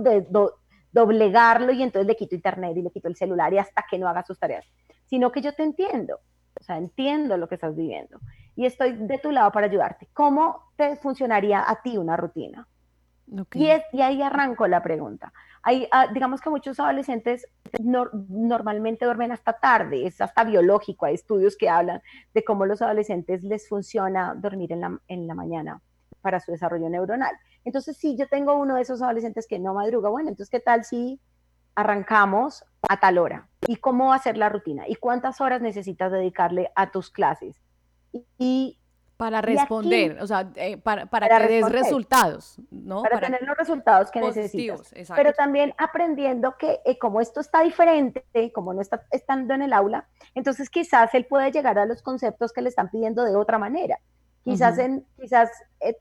doblegarlo 0.92 1.72
y 1.72 1.84
entonces 1.84 2.08
le 2.08 2.16
quito 2.16 2.36
internet 2.36 2.76
y 2.76 2.82
le 2.82 2.92
quito 2.92 3.08
el 3.08 3.16
celular 3.16 3.54
y 3.54 3.60
hasta 3.60 3.86
que 3.90 3.98
no 3.98 4.08
haga 4.08 4.24
sus 4.26 4.40
tareas, 4.40 4.66
sino 5.06 5.32
que 5.32 5.42
yo 5.42 5.54
te 5.54 5.64
entiendo, 5.64 6.20
o 6.60 6.64
sea, 6.64 6.78
entiendo 6.78 7.38
lo 7.38 7.48
que 7.48 7.56
estás 7.56 7.76
viviendo 7.76 8.20
y 8.56 8.66
estoy 8.66 8.94
de 8.94 9.18
tu 9.20 9.32
lado 9.32 9.52
para 9.52 9.68
ayudarte. 9.68 10.10
¿Cómo 10.14 10.72
te 10.76 10.98
funcionaría 10.98 11.64
a 11.70 11.82
ti 11.82 11.98
una 11.98 12.18
rutina? 12.18 12.68
Y, 13.54 13.70
ahí 14.02 14.22
arranco 14.22 14.68
la 14.68 14.82
pregunta. 14.82 15.32
Ah, 15.92 16.08
digamos 16.12 16.42
que 16.42 16.50
muchos 16.50 16.80
adolescentes 16.80 17.48
normalmente 17.80 19.06
duermen 19.06 19.32
hasta 19.32 19.54
tarde, 19.54 20.08
es 20.08 20.20
hasta 20.22 20.44
biológico, 20.44 21.06
hay 21.06 21.16
estudios 21.16 21.58
que 21.58 21.70
hablan 21.70 22.02
de 22.34 22.44
cómo 22.44 22.66
los 22.66 22.82
adolescentes 22.82 23.44
les 23.44 23.68
funciona 23.68 24.34
dormir 24.36 24.72
en 24.72 25.28
la, 25.28 25.36
mañana 25.36 25.82
para 26.22 26.40
su 26.40 26.52
desarrollo 26.52 26.90
neuronal. 26.90 27.36
Entonces, 27.66 27.98
si 27.98 28.18
yo 28.18 28.28
tengo 28.28 28.56
uno 28.56 28.76
de 28.76 28.82
esos 28.82 29.02
adolescentes 29.02 29.48
que 29.48 29.60
no 29.60 29.74
madruga, 29.74 30.10
bueno, 30.10 30.30
entonces, 30.30 30.50
¿qué 30.50 30.60
tal 30.60 30.86
si 30.86 31.20
arrancamos 31.76 32.64
a 32.88 33.00
tal 33.00 33.18
hora? 33.18 33.48
¿Y 33.68 33.76
cómo 33.76 34.18
ser 34.18 34.38
la 34.38 34.50
rutina? 34.50 34.86
¿Y 34.88 34.96
cuántas 34.96 35.40
horas 35.42 35.62
necesitas 35.62 36.12
dedicarle 36.12 36.72
a 36.76 36.90
tus 36.92 37.12
clases? 37.12 37.62
Y, 38.38 38.79
para 39.20 39.42
responder, 39.42 40.18
o 40.22 40.28
sea, 40.28 40.50
eh, 40.56 40.78
para, 40.78 41.06
para, 41.08 41.28
que 41.28 41.48
des 41.50 41.70
resultados, 41.70 42.56
¿no? 42.72 43.02
Para, 43.02 43.20
tener 43.20 43.42
los 43.42 43.58
resultados 43.58 44.12
que 44.12 44.22
necesitas. 44.22 44.94
Pero 45.14 45.34
también 45.34 45.74
aprendiendo 45.78 46.56
que 46.58 46.80
eh, 46.86 46.98
como 46.98 47.20
esto 47.20 47.42
está 47.42 47.62
diferente, 47.62 48.24
como 48.56 48.74
no 48.74 48.80
está 48.80 49.04
estando 49.12 49.54
en 49.56 49.64
el 49.64 49.74
aula, 49.74 50.08
entonces 50.36 50.70
quizás 50.70 51.14
él 51.16 51.26
puede 51.26 51.52
llegar 51.52 51.78
a 51.78 51.86
los 51.86 52.02
conceptos 52.02 52.54
que 52.54 52.62
le 52.62 52.70
están 52.70 52.90
pidiendo 52.90 53.26
de 53.26 53.36
otra 53.36 53.58
manera. 53.58 54.00
Quizás, 54.46 54.78
en, 54.78 55.06
quizás 55.20 55.50
eh, 55.82 55.98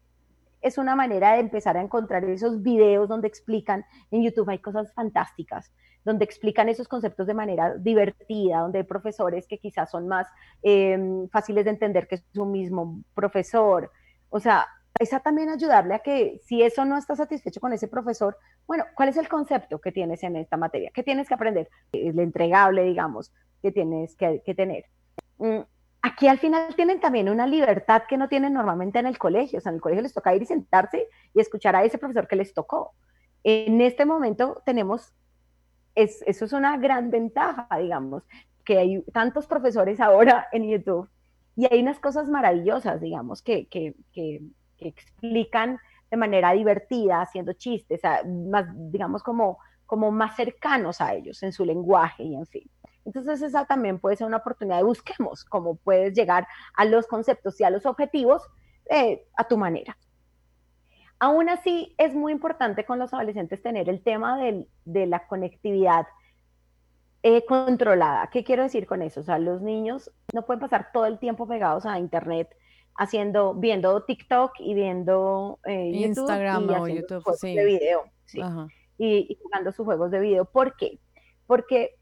es 0.60 0.78
una 0.78 0.96
manera 0.96 1.34
de 1.34 1.40
empezar 1.40 1.76
a 1.76 1.82
encontrar 1.82 2.24
esos 2.24 2.62
videos 2.62 3.08
donde 3.08 3.28
explican, 3.28 3.84
en 4.10 4.22
YouTube 4.22 4.48
hay 4.50 4.58
cosas 4.58 4.92
fantásticas, 4.92 5.72
donde 6.04 6.24
explican 6.24 6.68
esos 6.68 6.88
conceptos 6.88 7.26
de 7.26 7.34
manera 7.34 7.74
divertida, 7.76 8.60
donde 8.60 8.78
hay 8.78 8.84
profesores 8.84 9.46
que 9.46 9.58
quizás 9.58 9.90
son 9.90 10.08
más 10.08 10.26
em, 10.62 11.28
fáciles 11.28 11.64
de 11.64 11.70
entender 11.70 12.08
que 12.08 12.16
es 12.16 12.24
un 12.36 12.52
mismo 12.52 13.02
profesor. 13.14 13.90
O 14.30 14.40
sea, 14.40 14.66
esa 14.98 15.20
también 15.20 15.48
ayudarle 15.48 15.94
a 15.94 16.00
que 16.00 16.40
si 16.44 16.62
eso 16.62 16.84
no 16.84 16.96
está 16.96 17.14
satisfecho 17.14 17.60
con 17.60 17.72
ese 17.72 17.88
profesor, 17.88 18.36
bueno, 18.66 18.84
¿cuál 18.94 19.10
es 19.10 19.16
el 19.16 19.28
concepto 19.28 19.80
que 19.80 19.92
tienes 19.92 20.22
en 20.22 20.36
esta 20.36 20.56
materia? 20.56 20.90
¿Qué 20.92 21.02
tienes 21.02 21.28
que 21.28 21.34
aprender? 21.34 21.68
El 21.92 22.18
entregable, 22.18 22.82
digamos, 22.82 23.32
que 23.62 23.70
tienes 23.70 24.16
que, 24.16 24.42
que 24.44 24.54
tener. 24.54 24.84
Mm, 25.38 25.60
aquí 26.02 26.28
al 26.28 26.38
final 26.38 26.74
tienen 26.74 27.00
también 27.00 27.28
una 27.28 27.46
libertad 27.46 28.02
que 28.08 28.16
no 28.16 28.28
tienen 28.28 28.52
normalmente 28.52 28.98
en 28.98 29.06
el 29.06 29.18
colegio. 29.18 29.58
O 29.58 29.60
sea, 29.60 29.70
en 29.70 29.76
el 29.76 29.80
colegio 29.80 30.02
les 30.02 30.14
toca 30.14 30.34
ir 30.34 30.42
y 30.42 30.46
sentarse 30.46 31.08
y 31.34 31.40
escuchar 31.40 31.76
a 31.76 31.84
ese 31.84 31.98
profesor 31.98 32.28
que 32.28 32.36
les 32.36 32.54
tocó. 32.54 32.94
En 33.44 33.80
este 33.80 34.04
momento 34.04 34.62
tenemos, 34.64 35.12
es, 35.94 36.22
eso 36.26 36.44
es 36.44 36.52
una 36.52 36.76
gran 36.76 37.10
ventaja, 37.10 37.68
digamos, 37.78 38.24
que 38.64 38.78
hay 38.78 39.02
tantos 39.12 39.46
profesores 39.46 40.00
ahora 40.00 40.48
en 40.52 40.68
YouTube 40.68 41.08
y 41.56 41.66
hay 41.72 41.80
unas 41.80 41.98
cosas 41.98 42.28
maravillosas, 42.28 43.00
digamos, 43.00 43.42
que, 43.42 43.66
explican 44.80 45.78
de 46.10 46.16
manera 46.16 46.52
divertida, 46.52 47.20
haciendo 47.20 47.52
chistes, 47.54 48.00
más, 48.26 48.66
digamos, 48.92 49.22
como, 49.22 49.58
como 49.84 50.12
más 50.12 50.36
cercanos 50.36 51.00
a 51.00 51.14
ellos 51.14 51.42
en 51.42 51.52
su 51.52 51.64
lenguaje 51.64 52.22
y 52.22 52.34
en 52.36 52.46
fin. 52.46 52.70
Entonces 53.08 53.40
esa 53.40 53.64
también 53.64 53.98
puede 53.98 54.16
ser 54.16 54.26
una 54.26 54.36
oportunidad 54.36 54.76
de 54.76 54.82
busquemos 54.82 55.42
cómo 55.46 55.76
puedes 55.76 56.12
llegar 56.12 56.46
a 56.74 56.84
los 56.84 57.06
conceptos 57.06 57.58
y 57.58 57.64
a 57.64 57.70
los 57.70 57.86
objetivos 57.86 58.42
eh, 58.90 59.24
a 59.34 59.44
tu 59.44 59.56
manera. 59.56 59.96
Aún 61.18 61.48
así, 61.48 61.94
es 61.96 62.14
muy 62.14 62.32
importante 62.32 62.84
con 62.84 62.98
los 62.98 63.14
adolescentes 63.14 63.62
tener 63.62 63.88
el 63.88 64.02
tema 64.02 64.38
de 64.38 65.06
la 65.06 65.26
conectividad 65.26 66.06
eh, 67.22 67.46
controlada. 67.46 68.28
¿Qué 68.30 68.44
quiero 68.44 68.62
decir 68.62 68.86
con 68.86 69.00
eso? 69.00 69.20
O 69.20 69.22
sea, 69.24 69.38
los 69.38 69.62
niños 69.62 70.12
no 70.34 70.44
pueden 70.44 70.60
pasar 70.60 70.90
todo 70.92 71.06
el 71.06 71.18
tiempo 71.18 71.48
pegados 71.48 71.86
a 71.86 71.98
Internet 71.98 72.54
haciendo, 72.94 73.54
viendo 73.54 74.04
TikTok 74.04 74.52
y 74.58 74.74
viendo 74.74 75.60
eh, 75.64 75.92
Instagram 75.94 76.68
o 76.68 76.86
YouTube, 76.86 77.24
sí. 77.38 77.56
de 77.56 77.64
video, 77.64 78.04
y, 78.98 79.26
y, 79.30 79.38
jugando 79.42 79.72
sus 79.72 79.86
juegos 79.86 80.10
de 80.10 80.20
video. 80.20 80.44
¿Por 80.44 80.76
qué? 80.76 81.00
Porque 81.46 81.97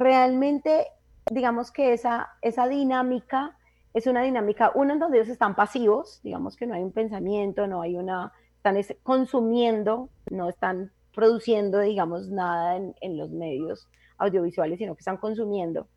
realmente, 0.00 0.86
digamos 1.30 1.70
que 1.70 1.92
esa, 1.92 2.30
esa 2.40 2.66
dinámica 2.66 3.56
es 3.92 4.06
una 4.06 4.22
dinámica, 4.22 4.72
uno 4.74 4.94
en 4.94 4.98
donde 4.98 5.18
ellos 5.18 5.28
están 5.28 5.54
pasivos, 5.54 6.20
digamos 6.22 6.56
que 6.56 6.66
no 6.66 6.74
hay 6.74 6.82
un 6.82 6.92
pensamiento, 6.92 7.66
no 7.66 7.82
hay 7.82 7.96
una, 7.96 8.32
están 8.56 8.78
consumiendo, 9.02 10.08
no 10.30 10.48
están 10.48 10.92
produciendo, 11.12 11.80
digamos, 11.80 12.28
nada 12.28 12.76
en, 12.76 13.18
los 13.18 13.30
medios 13.30 13.88
audiovisuales, 14.16 14.78
sino 14.78 14.94
que 14.94 15.00
están 15.00 15.16
consumiendo. 15.16 15.88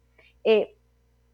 Eh, 0.44 0.76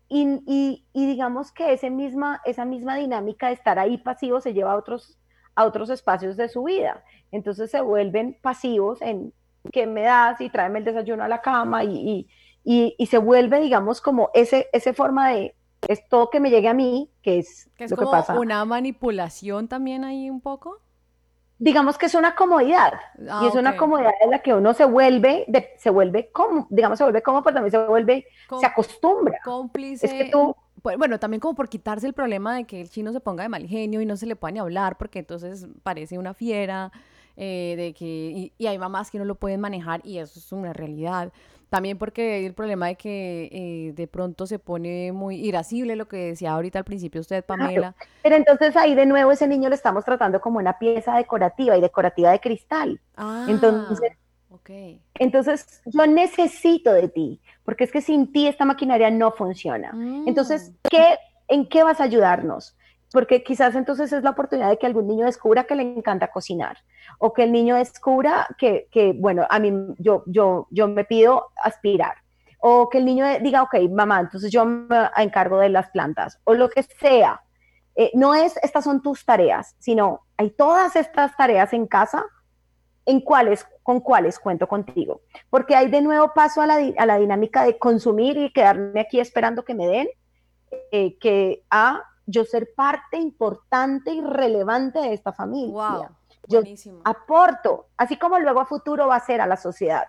y, 0.10 0.84
digamos 0.94 1.52
que 1.52 1.74
ese 1.74 1.90
misma, 1.90 2.42
esa 2.46 2.66
misma 2.66 2.98
dinámica 2.98 3.48
de 3.48 3.54
estar 3.54 3.80
ahí 3.80 3.98
pasivo 3.98 4.42
se 4.42 4.54
lleva 4.54 4.74
a 4.74 4.78
otros, 4.78 5.18
a 5.56 5.66
otros 5.66 5.90
espacios 5.90 6.36
de 6.36 6.50
su 6.50 6.64
vida. 6.64 7.04
Entonces 7.32 7.72
se 7.72 7.82
vuelven 7.82 8.38
pasivos 8.42 9.02
en 9.02 9.34
que 9.72 9.88
me 9.88 10.02
das 10.02 10.42
y 10.42 10.50
tráeme 10.50 10.80
el 10.80 10.86
desayuno 10.86 11.24
a 11.24 11.28
la 11.28 11.42
cama 11.42 11.84
y, 11.84 11.96
y, 11.96 12.28
se 12.64 13.18
vuelve, 13.18 13.60
digamos, 13.60 14.02
como 14.02 14.30
ese, 14.34 14.68
esa 14.74 14.94
forma 14.94 15.30
de, 15.30 15.56
es 15.88 16.08
todo 16.08 16.30
que 16.30 16.40
me 16.40 16.50
llegue 16.50 16.68
a 16.68 16.74
mí, 16.74 17.10
que 17.22 17.40
es, 17.40 17.70
lo 17.78 17.98
que 17.98 18.06
pasa. 18.06 18.40
una 18.40 18.64
manipulación 18.66 19.68
también 19.68 20.04
ahí 20.04 20.30
un 20.30 20.42
poco. 20.42 20.80
Digamos 21.62 21.98
que 21.98 22.06
es 22.06 22.16
una 22.16 22.36
comodidad 22.36 22.94
y 23.18 23.48
es 23.48 23.54
una 23.54 23.76
comodidad 23.76 24.14
en 24.22 24.32
la 24.32 24.40
que 24.40 24.54
uno 24.54 24.74
se 24.74 24.86
vuelve, 24.86 25.44
de, 25.50 25.72
se 25.78 25.90
vuelve 25.90 26.32
como, 26.32 26.68
digamos, 26.70 26.98
se 26.98 27.04
vuelve 27.04 27.22
como, 27.22 27.44
pero 27.44 27.56
también 27.56 27.72
se 27.72 27.86
vuelve, 27.86 28.26
se 28.62 28.66
acostumbra. 28.66 29.40
Cómplice. 29.44 30.06
Es 30.06 30.14
que 30.14 30.32
tú, 30.32 30.56
bueno, 30.82 31.20
también 31.20 31.42
como 31.42 31.56
por 31.56 31.68
quitarse 31.68 32.08
el 32.08 32.14
problema 32.14 32.56
de 32.56 32.64
que 32.64 32.80
el 32.80 32.90
chino 32.90 33.12
se 33.12 33.20
ponga 33.20 33.44
de 33.44 33.50
mal 33.50 33.68
genio 33.68 34.00
y 34.00 34.06
no 34.06 34.16
se 34.16 34.26
le 34.26 34.38
pueda 34.38 34.54
ni 34.54 34.60
hablar 34.60 34.98
porque 34.98 35.20
entonces 35.20 35.68
parece 35.84 36.18
una 36.18 36.34
fiera, 36.34 36.94
eh, 37.36 37.76
de 37.78 37.94
que, 37.94 38.06
y, 38.06 38.54
y, 38.58 38.68
hay 38.68 38.78
mamás 38.78 39.12
que 39.12 39.18
no 39.18 39.26
lo 39.26 39.36
pueden 39.36 39.60
manejar 39.60 40.00
y 40.06 40.20
eso 40.20 40.40
es 40.40 40.52
una 40.54 40.72
realidad. 40.72 41.34
También 41.70 41.98
porque 42.00 42.34
hay 42.34 42.46
el 42.46 42.54
problema 42.54 42.88
de 42.88 42.96
que 42.96 43.50
eh, 43.52 43.94
de 43.94 44.08
pronto 44.08 44.48
se 44.48 44.58
pone 44.58 45.12
muy 45.12 45.36
irascible, 45.36 45.96
lo 45.96 46.08
que 46.08 46.18
decía 46.18 46.52
ahorita 46.52 46.80
al 46.80 46.86
principio 46.86 47.22
usted, 47.22 47.46
Pamela. 47.46 47.96
Pero 48.24 48.36
entonces 48.36 48.76
ahí 48.76 48.96
de 48.96 49.06
nuevo 49.06 49.32
ese 49.32 49.48
niño 49.48 49.70
lo 49.70 49.76
estamos 49.76 50.04
tratando 50.04 50.42
como 50.42 50.58
una 50.58 50.80
pieza 50.80 51.16
decorativa 51.16 51.78
y 51.78 51.82
decorativa 51.82 52.32
de 52.32 52.40
cristal. 52.40 53.00
Ah, 53.16 53.46
entonces, 53.48 54.12
Okay. 54.52 55.00
Entonces, 55.20 55.82
yo 55.86 56.08
necesito 56.08 56.92
de 56.92 57.08
ti, 57.08 57.40
porque 57.64 57.84
es 57.84 57.92
que 57.92 58.02
sin 58.02 58.32
ti 58.32 58.48
esta 58.48 58.66
maquinaria 58.66 59.12
no 59.12 59.32
funciona. 59.32 59.92
Entonces, 60.26 60.72
mm. 60.72 60.88
¿qué, 60.90 61.18
¿en 61.48 61.70
qué 61.70 61.84
vas 61.84 62.02
a 62.02 62.06
ayudarnos? 62.06 62.76
Porque 63.12 63.44
quizás 63.44 63.76
entonces 63.76 64.14
es 64.14 64.24
la 64.24 64.32
oportunidad 64.32 64.70
de 64.70 64.78
que 64.78 64.86
algún 64.86 65.08
niño 65.08 65.26
descubra 65.26 65.64
que 65.64 65.76
le 65.76 65.84
encanta 65.84 66.32
cocinar 66.32 66.78
o 67.18 67.34
que 67.34 67.44
el 67.44 67.52
niño 67.52 67.76
descubra 67.76 68.48
que, 68.58 68.88
que 68.92 69.14
bueno, 69.14 69.48
a 69.50 69.60
mí 69.60 69.74
yo, 69.98 70.24
yo, 70.28 70.68
yo 70.70 70.88
me 70.88 71.06
pido 71.06 71.48
aspirar 71.64 72.16
o 72.60 72.90
que 72.90 73.00
el 73.00 73.06
niño 73.06 73.26
diga, 73.42 73.64
ok, 73.64 73.76
mamá, 73.90 74.20
entonces 74.20 74.52
yo 74.52 74.66
me 74.66 75.10
encargo 75.18 75.60
de 75.60 75.70
las 75.70 75.90
plantas 75.90 76.40
o 76.44 76.54
lo 76.54 76.70
que 76.70 76.84
sea. 76.84 77.42
Eh, 77.96 78.12
no 78.14 78.36
es, 78.36 78.58
estas 78.62 78.84
son 78.84 79.02
tus 79.02 79.26
tareas, 79.26 79.76
sino 79.80 80.22
hay 80.38 80.52
todas 80.52 80.96
estas 80.96 81.36
tareas 81.36 81.74
en 81.74 81.88
casa 81.88 82.26
en 83.06 83.22
cuáles, 83.22 83.66
con 83.82 84.02
cuáles 84.02 84.40
cuento 84.40 84.68
contigo. 84.68 85.22
Porque 85.50 85.76
hay 85.76 85.90
de 85.90 86.02
nuevo 86.02 86.32
paso 86.34 86.62
a 86.62 86.68
la, 86.68 86.80
a 86.98 87.06
la 87.06 87.18
dinámica 87.18 87.64
de 87.64 87.78
consumir 87.78 88.38
y 88.38 88.54
quedarme 88.54 89.00
aquí 89.00 89.20
esperando 89.20 89.66
que 89.66 89.74
me 89.74 89.88
den, 89.88 90.08
eh, 90.92 91.18
que 91.18 91.64
a 91.70 92.04
yo 92.30 92.46
ser 92.46 92.74
parte 92.76 93.18
importante 93.18 94.14
y 94.14 94.22
relevante 94.22 95.00
de 95.00 95.14
esta 95.14 95.34
familia. 95.34 96.12
Yo 96.48 96.62
aporto, 97.04 97.88
así 97.98 98.18
como 98.18 98.40
luego 98.40 98.60
a 98.60 98.66
futuro 98.66 99.08
va 99.08 99.18
a 99.18 99.26
ser 99.26 99.42
a 99.42 99.48
la 99.48 99.58
sociedad. 99.58 100.08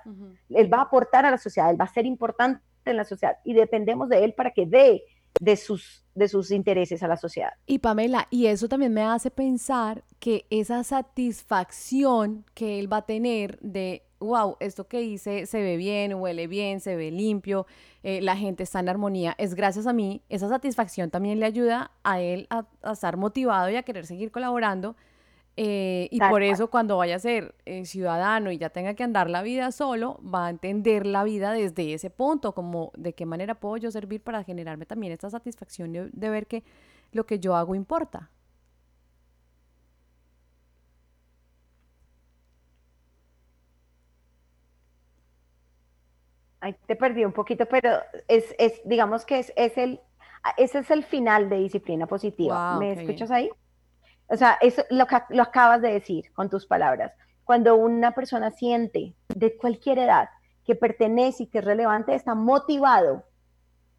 Él 0.48 0.72
va 0.72 0.78
a 0.78 0.82
aportar 0.82 1.26
a 1.26 1.30
la 1.30 1.38
sociedad, 1.38 1.70
él 1.70 1.80
va 1.80 1.84
a 1.84 1.92
ser 1.92 2.06
importante 2.06 2.62
en 2.84 2.96
la 2.96 3.04
sociedad 3.04 3.36
y 3.44 3.52
dependemos 3.52 4.08
de 4.08 4.24
él 4.24 4.34
para 4.34 4.52
que 4.52 4.66
dé 4.66 5.02
de 5.38 5.56
sus, 5.56 6.04
de 6.14 6.28
sus 6.28 6.50
intereses 6.50 7.02
a 7.02 7.08
la 7.08 7.16
sociedad. 7.16 7.52
Y 7.66 7.78
Pamela, 7.78 8.26
y 8.30 8.46
eso 8.46 8.68
también 8.68 8.92
me 8.92 9.02
hace 9.02 9.30
pensar 9.30 10.04
que 10.18 10.46
esa 10.50 10.82
satisfacción 10.82 12.44
que 12.54 12.78
él 12.78 12.92
va 12.92 12.98
a 12.98 13.06
tener 13.06 13.58
de, 13.60 14.02
wow, 14.20 14.56
esto 14.60 14.86
que 14.86 15.02
hice 15.02 15.46
se 15.46 15.60
ve 15.62 15.76
bien, 15.76 16.14
huele 16.14 16.46
bien, 16.46 16.80
se 16.80 16.94
ve 16.96 17.10
limpio, 17.10 17.66
eh, 18.02 18.20
la 18.20 18.36
gente 18.36 18.62
está 18.62 18.80
en 18.80 18.88
armonía, 18.88 19.34
es 19.38 19.54
gracias 19.54 19.86
a 19.86 19.92
mí, 19.92 20.22
esa 20.28 20.48
satisfacción 20.48 21.10
también 21.10 21.40
le 21.40 21.46
ayuda 21.46 21.90
a 22.04 22.20
él 22.20 22.46
a, 22.50 22.66
a 22.82 22.92
estar 22.92 23.16
motivado 23.16 23.70
y 23.70 23.76
a 23.76 23.82
querer 23.82 24.06
seguir 24.06 24.30
colaborando 24.30 24.94
eh, 25.62 26.08
y 26.10 26.18
por 26.20 26.42
eso 26.42 26.70
cuando 26.70 26.96
vaya 26.96 27.16
a 27.16 27.18
ser 27.18 27.54
eh, 27.66 27.84
ciudadano 27.84 28.50
y 28.50 28.56
ya 28.56 28.70
tenga 28.70 28.94
que 28.94 29.02
andar 29.02 29.28
la 29.28 29.42
vida 29.42 29.72
solo, 29.72 30.18
va 30.22 30.46
a 30.46 30.50
entender 30.50 31.04
la 31.04 31.22
vida 31.22 31.52
desde 31.52 31.92
ese 31.92 32.08
punto, 32.08 32.52
como 32.54 32.92
de 32.96 33.12
qué 33.12 33.26
manera 33.26 33.54
puedo 33.54 33.76
yo 33.76 33.90
servir 33.90 34.22
para 34.22 34.42
generarme 34.44 34.86
también 34.86 35.12
esta 35.12 35.28
satisfacción 35.28 35.92
de, 35.92 36.30
ver 36.30 36.46
que 36.46 36.64
lo 37.12 37.26
que 37.26 37.40
yo 37.40 37.56
hago 37.56 37.74
importa. 37.74 38.30
Ay, 46.60 46.76
te 46.86 46.96
perdí 46.96 47.24
un 47.24 47.32
poquito, 47.32 47.66
pero 47.66 47.90
es, 48.28 48.54
es 48.58 48.80
digamos 48.84 49.24
que 49.24 49.38
es, 49.38 49.52
es 49.56 49.76
el, 49.78 50.00
ese 50.56 50.80
es 50.80 50.90
el 50.90 51.04
final 51.04 51.48
de 51.48 51.56
disciplina 51.56 52.06
positiva. 52.06 52.78
¿Me 52.78 52.92
escuchas 52.92 53.30
ahí? 53.30 53.50
O 54.28 54.36
sea, 54.36 54.58
eso 54.60 54.84
lo, 54.90 55.06
lo 55.30 55.42
acabas 55.42 55.82
de 55.82 55.92
decir 55.92 56.30
con 56.32 56.50
tus 56.50 56.66
palabras. 56.66 57.12
Cuando 57.44 57.74
una 57.76 58.12
persona 58.12 58.50
siente 58.50 59.14
de 59.34 59.56
cualquier 59.56 59.98
edad 59.98 60.28
que 60.64 60.74
pertenece 60.74 61.44
y 61.44 61.46
que 61.46 61.58
es 61.58 61.64
relevante, 61.64 62.14
está 62.14 62.34
motivado 62.34 63.24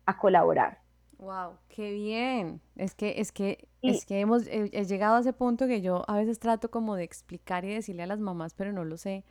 a 0.05 0.17
colaborar. 0.17 0.79
Wow, 1.17 1.57
qué 1.67 1.91
bien. 1.91 2.61
Es 2.75 2.95
que, 2.95 3.15
es 3.17 3.31
que, 3.31 3.67
es 3.81 4.05
que 4.05 4.21
hemos 4.21 4.45
llegado 4.45 5.17
a 5.17 5.19
ese 5.19 5.33
punto 5.33 5.67
que 5.67 5.81
yo 5.81 6.03
a 6.07 6.15
veces 6.15 6.39
trato 6.39 6.71
como 6.71 6.95
de 6.95 7.03
explicar 7.03 7.65
y 7.65 7.73
decirle 7.73 8.03
a 8.03 8.07
las 8.07 8.19
mamás, 8.19 8.53
pero 8.53 8.71
no 8.71 8.83
lo 8.85 8.97
sé. 8.97 9.23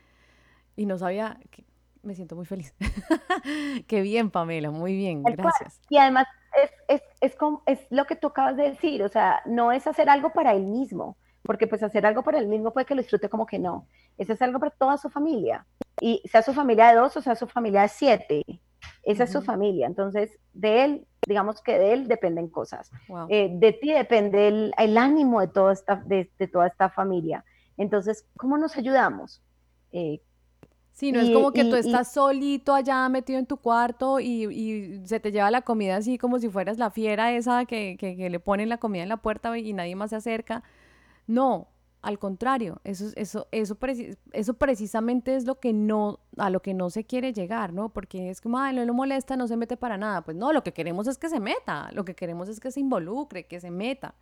Y 0.76 0.86
no 0.86 0.98
sabía, 0.98 1.40
que 1.50 1.64
me 2.02 2.14
siento 2.14 2.36
muy 2.36 2.46
feliz. 2.46 2.74
qué 3.86 4.00
bien, 4.00 4.30
Pamela, 4.30 4.70
muy 4.70 4.96
bien, 4.96 5.22
gracias. 5.22 5.80
Y 5.88 5.98
además 5.98 6.26
es, 6.62 6.70
es, 6.88 7.02
es, 7.20 7.36
es, 7.66 7.86
lo 7.90 8.06
que 8.06 8.16
tú 8.16 8.28
acabas 8.28 8.56
de 8.56 8.70
decir, 8.70 9.02
o 9.02 9.08
sea, 9.08 9.42
no 9.46 9.72
es 9.72 9.86
hacer 9.86 10.08
algo 10.08 10.30
para 10.30 10.54
él 10.54 10.64
mismo, 10.64 11.16
porque 11.42 11.66
pues 11.66 11.82
hacer 11.82 12.06
algo 12.06 12.22
para 12.22 12.38
él 12.38 12.48
mismo 12.48 12.72
puede 12.72 12.86
que 12.86 12.94
lo 12.94 13.02
disfrute 13.02 13.28
como 13.28 13.46
que 13.46 13.58
no, 13.58 13.86
es 14.18 14.30
hacer 14.30 14.48
algo 14.48 14.60
para 14.60 14.72
toda 14.72 14.96
su 14.96 15.10
familia, 15.10 15.66
y 16.00 16.22
sea 16.30 16.42
su 16.42 16.54
familia 16.54 16.88
de 16.88 16.96
dos 16.96 17.16
o 17.16 17.20
sea 17.20 17.34
su 17.34 17.46
familia 17.46 17.82
de 17.82 17.88
siete, 17.88 18.42
esa 19.02 19.24
es 19.24 19.32
su 19.32 19.42
familia, 19.42 19.86
entonces 19.86 20.38
de 20.52 20.84
él, 20.84 21.06
digamos 21.26 21.62
que 21.62 21.78
de 21.78 21.92
él 21.92 22.08
dependen 22.08 22.48
cosas, 22.48 22.90
eh, 23.28 23.50
de 23.52 23.72
ti 23.72 23.92
depende 23.92 24.48
el, 24.48 24.72
el, 24.76 24.98
ánimo 24.98 25.40
de, 25.40 25.48
toda 25.48 25.72
esta, 25.72 25.96
de, 25.96 26.30
de, 26.38 26.48
toda 26.48 26.66
esta 26.66 26.90
familia, 26.90 27.44
entonces, 27.76 28.26
¿cómo 28.36 28.58
nos 28.58 28.76
ayudamos? 28.76 29.42
Eh, 29.92 30.20
Sí, 31.00 31.12
no 31.12 31.20
es 31.20 31.30
como 31.30 31.50
que 31.52 31.64
tú 31.64 31.76
estás 31.76 32.12
solito 32.12 32.74
allá 32.74 33.08
metido 33.08 33.38
en 33.38 33.46
tu 33.46 33.56
cuarto 33.56 34.20
y, 34.20 35.00
se 35.06 35.18
te 35.18 35.32
lleva 35.32 35.50
la 35.50 35.62
comida 35.62 35.96
así 35.96 36.18
como 36.18 36.38
si 36.38 36.50
fueras 36.50 36.76
la 36.76 36.90
fiera 36.90 37.32
esa 37.32 37.64
que, 37.64 37.96
le 38.30 38.38
ponen 38.38 38.68
la 38.68 38.76
comida 38.76 39.02
en 39.02 39.08
la 39.08 39.16
puerta 39.16 39.56
y 39.56 39.72
nadie 39.72 39.96
más 39.96 40.10
se 40.10 40.16
acerca. 40.16 40.62
No, 41.26 41.68
al 42.02 42.18
contrario, 42.18 42.82
eso, 42.84 43.06
eso, 43.16 43.48
eso, 43.50 43.78
eso 44.32 44.54
precisamente 44.54 45.36
es 45.36 45.46
lo 45.46 45.58
que 45.58 45.72
no, 45.72 46.20
a 46.36 46.50
lo 46.50 46.60
que 46.60 46.74
no 46.74 46.90
se 46.90 47.04
quiere 47.04 47.32
llegar, 47.32 47.72
¿no? 47.72 47.88
Porque 47.88 48.28
es 48.28 48.42
como, 48.42 48.58
ay, 48.58 48.76
no 48.76 48.84
lo 48.84 48.92
molesta, 48.92 49.38
no 49.38 49.48
se 49.48 49.56
mete 49.56 49.78
para 49.78 49.96
nada. 49.96 50.20
Pues 50.20 50.36
no, 50.36 50.52
lo 50.52 50.62
que 50.62 50.74
queremos 50.74 51.06
es 51.06 51.16
que 51.16 51.30
se 51.30 51.40
meta, 51.40 51.88
lo 51.92 52.04
que 52.04 52.14
queremos 52.14 52.46
es 52.50 52.60
que 52.60 52.70
se 52.70 52.80
involucre, 52.80 53.46
que 53.46 53.58
se 53.58 53.70
meta. 53.70 54.16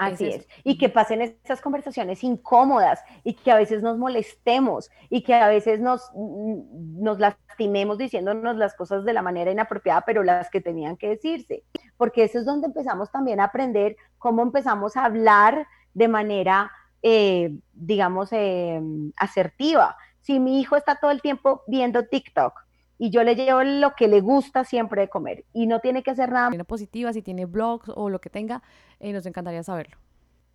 Así 0.00 0.28
es, 0.28 0.48
Y 0.64 0.78
que 0.78 0.88
pasen 0.88 1.20
esas 1.20 1.60
conversaciones 1.60 2.24
incómodas 2.24 3.02
y 3.22 3.34
que 3.34 3.50
a 3.50 3.56
veces 3.56 3.82
nos 3.82 3.98
molestemos 3.98 4.90
y 5.10 5.22
que 5.22 5.34
a 5.34 5.48
veces 5.48 5.78
nos, 5.80 6.10
mm, 6.14 7.02
nos 7.02 7.18
lastimemos 7.18 7.98
diciéndonos 7.98 8.56
las 8.56 8.74
cosas 8.74 9.04
de 9.04 9.12
la 9.12 9.20
manera 9.20 9.50
inapropiada, 9.50 10.02
pero 10.06 10.22
las 10.22 10.48
que 10.50 10.62
tenían 10.62 10.96
que 10.96 11.10
decirse. 11.10 11.64
Porque 11.98 12.24
eso 12.24 12.38
es 12.38 12.46
donde 12.46 12.66
empezamos 12.66 13.10
también 13.10 13.40
a 13.40 13.44
aprender 13.44 13.96
cómo 14.16 14.42
empezamos 14.42 14.96
a 14.96 15.04
hablar 15.04 15.66
de 15.92 16.08
manera, 16.08 16.72
eh, 17.02 17.54
digamos, 17.74 18.30
eh, 18.32 18.80
asertiva. 19.16 19.98
Si 20.22 20.40
mi 20.40 20.60
hijo 20.60 20.76
está 20.76 20.96
todo 20.96 21.10
el 21.10 21.20
tiempo 21.20 21.62
viendo 21.66 22.06
TikTok, 22.06 22.54
y 23.00 23.08
yo 23.08 23.24
le 23.24 23.34
llevo 23.34 23.62
lo 23.62 23.94
que 23.94 24.08
le 24.08 24.20
gusta 24.20 24.62
siempre 24.62 25.00
de 25.00 25.08
comer 25.08 25.46
y 25.54 25.66
no 25.66 25.80
tiene 25.80 26.02
que 26.02 26.10
hacer 26.10 26.30
nada. 26.30 26.50
positiva, 26.64 27.10
si 27.14 27.22
tiene 27.22 27.46
blogs 27.46 27.90
o 27.96 28.10
lo 28.10 28.20
que 28.20 28.28
tenga, 28.28 28.62
eh, 28.98 29.14
nos 29.14 29.24
encantaría 29.24 29.62
saberlo. 29.62 29.96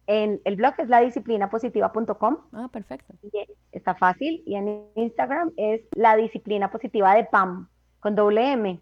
En 0.06 0.40
el 0.46 0.56
blog 0.56 0.76
es 0.78 0.88
ladisciplinapositiva.com. 0.88 2.38
Ah, 2.54 2.70
perfecto. 2.72 3.16
está 3.72 3.96
fácil. 3.96 4.44
Y 4.46 4.54
en 4.54 4.86
Instagram 4.94 5.54
es 5.58 5.82
la 5.96 6.16
disciplina 6.16 6.70
positiva 6.70 7.16
de 7.16 7.24
PAM, 7.24 7.68
con 8.00 8.14
doble 8.14 8.52
M. 8.52 8.80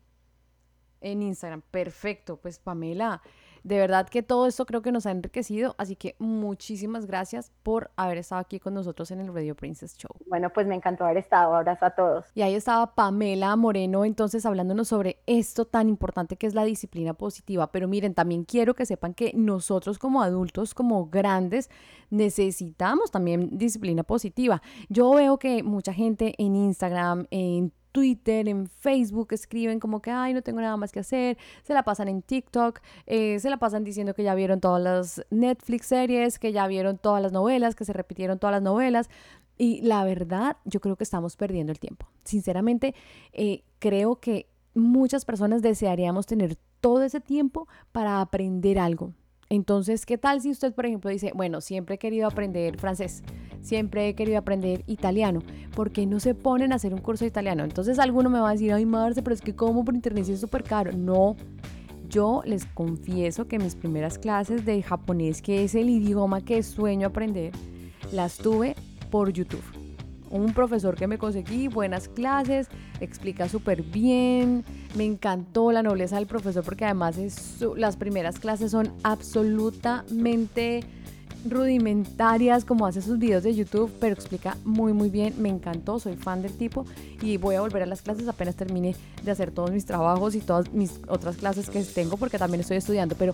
En 0.99 1.21
Instagram, 1.21 1.61
perfecto. 1.71 2.35
Pues 2.35 2.59
Pamela, 2.59 3.21
de 3.63 3.77
verdad 3.77 4.07
que 4.09 4.23
todo 4.23 4.47
esto 4.47 4.65
creo 4.65 4.81
que 4.81 4.91
nos 4.91 5.05
ha 5.05 5.11
enriquecido, 5.11 5.75
así 5.77 5.95
que 5.95 6.15
muchísimas 6.19 7.05
gracias 7.05 7.51
por 7.63 7.91
haber 7.95 8.17
estado 8.17 8.41
aquí 8.41 8.59
con 8.59 8.73
nosotros 8.73 9.09
en 9.11 9.21
el 9.21 9.33
Radio 9.33 9.55
Princess 9.55 9.97
Show. 9.97 10.11
Bueno, 10.27 10.49
pues 10.51 10.67
me 10.67 10.75
encantó 10.75 11.05
haber 11.05 11.17
estado. 11.17 11.55
Abrazo 11.55 11.85
a 11.85 11.91
todos. 11.91 12.25
Y 12.35 12.41
ahí 12.41 12.55
estaba 12.55 12.93
Pamela 12.93 13.55
Moreno, 13.55 14.05
entonces 14.05 14.45
hablándonos 14.45 14.89
sobre 14.89 15.19
esto 15.25 15.65
tan 15.65 15.89
importante 15.89 16.35
que 16.35 16.47
es 16.47 16.53
la 16.53 16.65
disciplina 16.65 17.13
positiva. 17.13 17.71
Pero 17.71 17.87
miren, 17.87 18.13
también 18.13 18.43
quiero 18.43 18.75
que 18.75 18.85
sepan 18.85 19.13
que 19.13 19.31
nosotros 19.33 19.97
como 19.97 20.21
adultos, 20.21 20.73
como 20.73 21.07
grandes, 21.07 21.69
necesitamos 22.09 23.11
también 23.11 23.57
disciplina 23.57 24.03
positiva. 24.03 24.61
Yo 24.89 25.11
veo 25.11 25.37
que 25.39 25.63
mucha 25.63 25.93
gente 25.93 26.35
en 26.37 26.55
Instagram, 26.55 27.27
en 27.31 27.71
Twitter, 27.93 28.49
en 28.49 28.67
Facebook, 28.67 29.29
escriben 29.31 29.79
como 29.79 30.01
que, 30.01 30.11
ay, 30.11 30.33
no 30.33 30.41
tengo 30.41 30.59
nada 30.59 30.75
más 30.75 30.91
que 30.91 30.99
hacer, 30.99 31.37
se 31.63 31.73
la 31.73 31.83
pasan 31.83 32.09
en 32.09 32.21
TikTok, 32.21 32.81
eh, 33.05 33.39
se 33.39 33.49
la 33.49 33.57
pasan 33.57 33.85
diciendo 33.85 34.13
que 34.13 34.23
ya 34.23 34.35
vieron 34.35 34.59
todas 34.59 34.81
las 34.81 35.25
Netflix 35.29 35.85
series, 35.85 36.39
que 36.39 36.51
ya 36.51 36.67
vieron 36.67 36.97
todas 36.97 37.21
las 37.21 37.31
novelas, 37.31 37.75
que 37.75 37.85
se 37.85 37.93
repitieron 37.93 38.39
todas 38.39 38.55
las 38.55 38.61
novelas. 38.63 39.09
Y 39.57 39.81
la 39.81 40.03
verdad, 40.03 40.57
yo 40.65 40.81
creo 40.81 40.95
que 40.95 41.03
estamos 41.03 41.37
perdiendo 41.37 41.71
el 41.71 41.79
tiempo. 41.79 42.07
Sinceramente, 42.23 42.95
eh, 43.31 43.63
creo 43.79 44.19
que 44.19 44.47
muchas 44.73 45.23
personas 45.23 45.61
desearíamos 45.61 46.25
tener 46.25 46.57
todo 46.81 47.03
ese 47.03 47.21
tiempo 47.21 47.67
para 47.91 48.19
aprender 48.19 48.79
algo, 48.79 49.13
entonces, 49.49 50.05
¿qué 50.05 50.17
tal 50.17 50.41
si 50.41 50.49
usted, 50.49 50.73
por 50.73 50.85
ejemplo, 50.85 51.09
dice, 51.09 51.31
bueno, 51.35 51.61
siempre 51.61 51.95
he 51.95 51.97
querido 51.97 52.27
aprender 52.27 52.77
francés, 52.77 53.23
siempre 53.61 54.07
he 54.07 54.15
querido 54.15 54.37
aprender 54.37 54.83
italiano, 54.87 55.41
¿por 55.75 55.91
qué 55.91 56.05
no 56.05 56.19
se 56.19 56.35
ponen 56.35 56.73
a 56.73 56.75
hacer 56.75 56.93
un 56.93 57.01
curso 57.01 57.25
de 57.25 57.29
italiano? 57.29 57.63
Entonces 57.63 57.99
alguno 57.99 58.29
me 58.29 58.39
va 58.39 58.49
a 58.49 58.53
decir, 58.53 58.73
ay, 58.73 58.85
Marce, 58.85 59.21
pero 59.21 59.33
es 59.33 59.41
que 59.41 59.55
como 59.55 59.85
por 59.85 59.95
internet 59.95 60.27
es 60.29 60.39
súper 60.39 60.63
caro. 60.63 60.91
No, 60.91 61.35
yo 62.09 62.41
les 62.45 62.65
confieso 62.65 63.47
que 63.47 63.59
mis 63.59 63.75
primeras 63.75 64.17
clases 64.17 64.65
de 64.65 64.81
japonés, 64.81 65.41
que 65.41 65.63
es 65.63 65.75
el 65.75 65.89
idioma 65.89 66.41
que 66.41 66.63
sueño 66.63 67.07
aprender, 67.07 67.51
las 68.11 68.37
tuve 68.37 68.75
por 69.09 69.31
YouTube 69.31 69.82
un 70.33 70.53
profesor 70.53 70.95
que 70.95 71.07
me 71.07 71.17
conseguí, 71.17 71.67
buenas 71.67 72.07
clases, 72.07 72.67
explica 72.99 73.47
súper 73.47 73.83
bien, 73.83 74.65
me 74.95 75.05
encantó 75.05 75.71
la 75.71 75.83
nobleza 75.83 76.15
del 76.15 76.25
profesor 76.25 76.63
porque 76.63 76.85
además 76.85 77.17
es 77.17 77.63
las 77.77 77.97
primeras 77.97 78.39
clases 78.39 78.71
son 78.71 78.91
absolutamente 79.03 80.83
rudimentarias 81.45 82.63
como 82.65 82.87
hace 82.87 83.01
sus 83.01 83.19
videos 83.19 83.43
de 83.43 83.53
YouTube, 83.53 83.91
pero 83.99 84.13
explica 84.15 84.57
muy 84.63 84.91
muy 84.93 85.09
bien, 85.09 85.35
me 85.37 85.49
encantó, 85.49 85.99
soy 85.99 86.15
fan 86.15 86.41
del 86.41 86.53
tipo 86.57 86.85
y 87.21 87.37
voy 87.37 87.55
a 87.55 87.61
volver 87.61 87.83
a 87.83 87.85
las 87.85 88.01
clases 88.01 88.27
apenas 88.27 88.55
termine 88.55 88.95
de 89.23 89.31
hacer 89.31 89.51
todos 89.51 89.71
mis 89.71 89.85
trabajos 89.85 90.33
y 90.35 90.39
todas 90.39 90.71
mis 90.73 90.99
otras 91.07 91.35
clases 91.37 91.69
que 91.69 91.83
tengo 91.83 92.17
porque 92.17 92.39
también 92.39 92.61
estoy 92.61 92.77
estudiando, 92.77 93.15
pero 93.15 93.33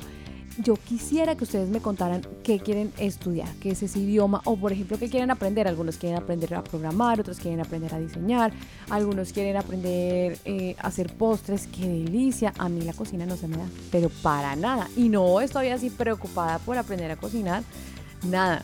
yo 0.62 0.76
quisiera 0.76 1.36
que 1.36 1.43
ustedes 1.43 1.69
me 1.69 1.80
contaran 1.80 2.22
qué 2.43 2.60
quieren 2.60 2.91
estudiar, 2.98 3.50
qué 3.62 3.72
es 3.72 3.84
ese 3.84 4.00
idioma 4.00 4.41
o 4.45 4.58
por 4.58 4.72
ejemplo 4.72 4.98
qué 4.98 5.10
quieren 5.10 5.32
aprender. 5.32 5.67
Algunos 5.67 5.98
quieren 5.98 6.17
aprender 6.17 6.54
a 6.54 6.63
programar, 6.63 7.19
otros 7.19 7.39
quieren 7.39 7.60
aprender 7.60 7.93
a 7.93 8.00
diseñar, 8.00 8.52
algunos 8.89 9.32
quieren 9.32 9.58
aprender 9.58 10.38
eh, 10.45 10.76
a 10.80 10.88
hacer 10.88 11.13
postres. 11.13 11.67
Qué 11.67 11.88
delicia. 11.88 12.54
A 12.58 12.69
mí 12.69 12.82
la 12.82 12.93
cocina 12.93 13.26
no 13.26 13.36
se 13.38 13.48
me 13.48 13.58
da, 13.58 13.65
pero 13.91 14.10
para 14.22 14.56
nada. 14.56 14.88
Y 14.95 15.10
no 15.10 15.41
estoy 15.41 15.69
así 15.69 15.89
preocupada 15.89 16.60
por 16.60 16.78
aprender 16.78 17.12
a 17.12 17.15
cocinar, 17.15 17.63
nada. 18.28 18.63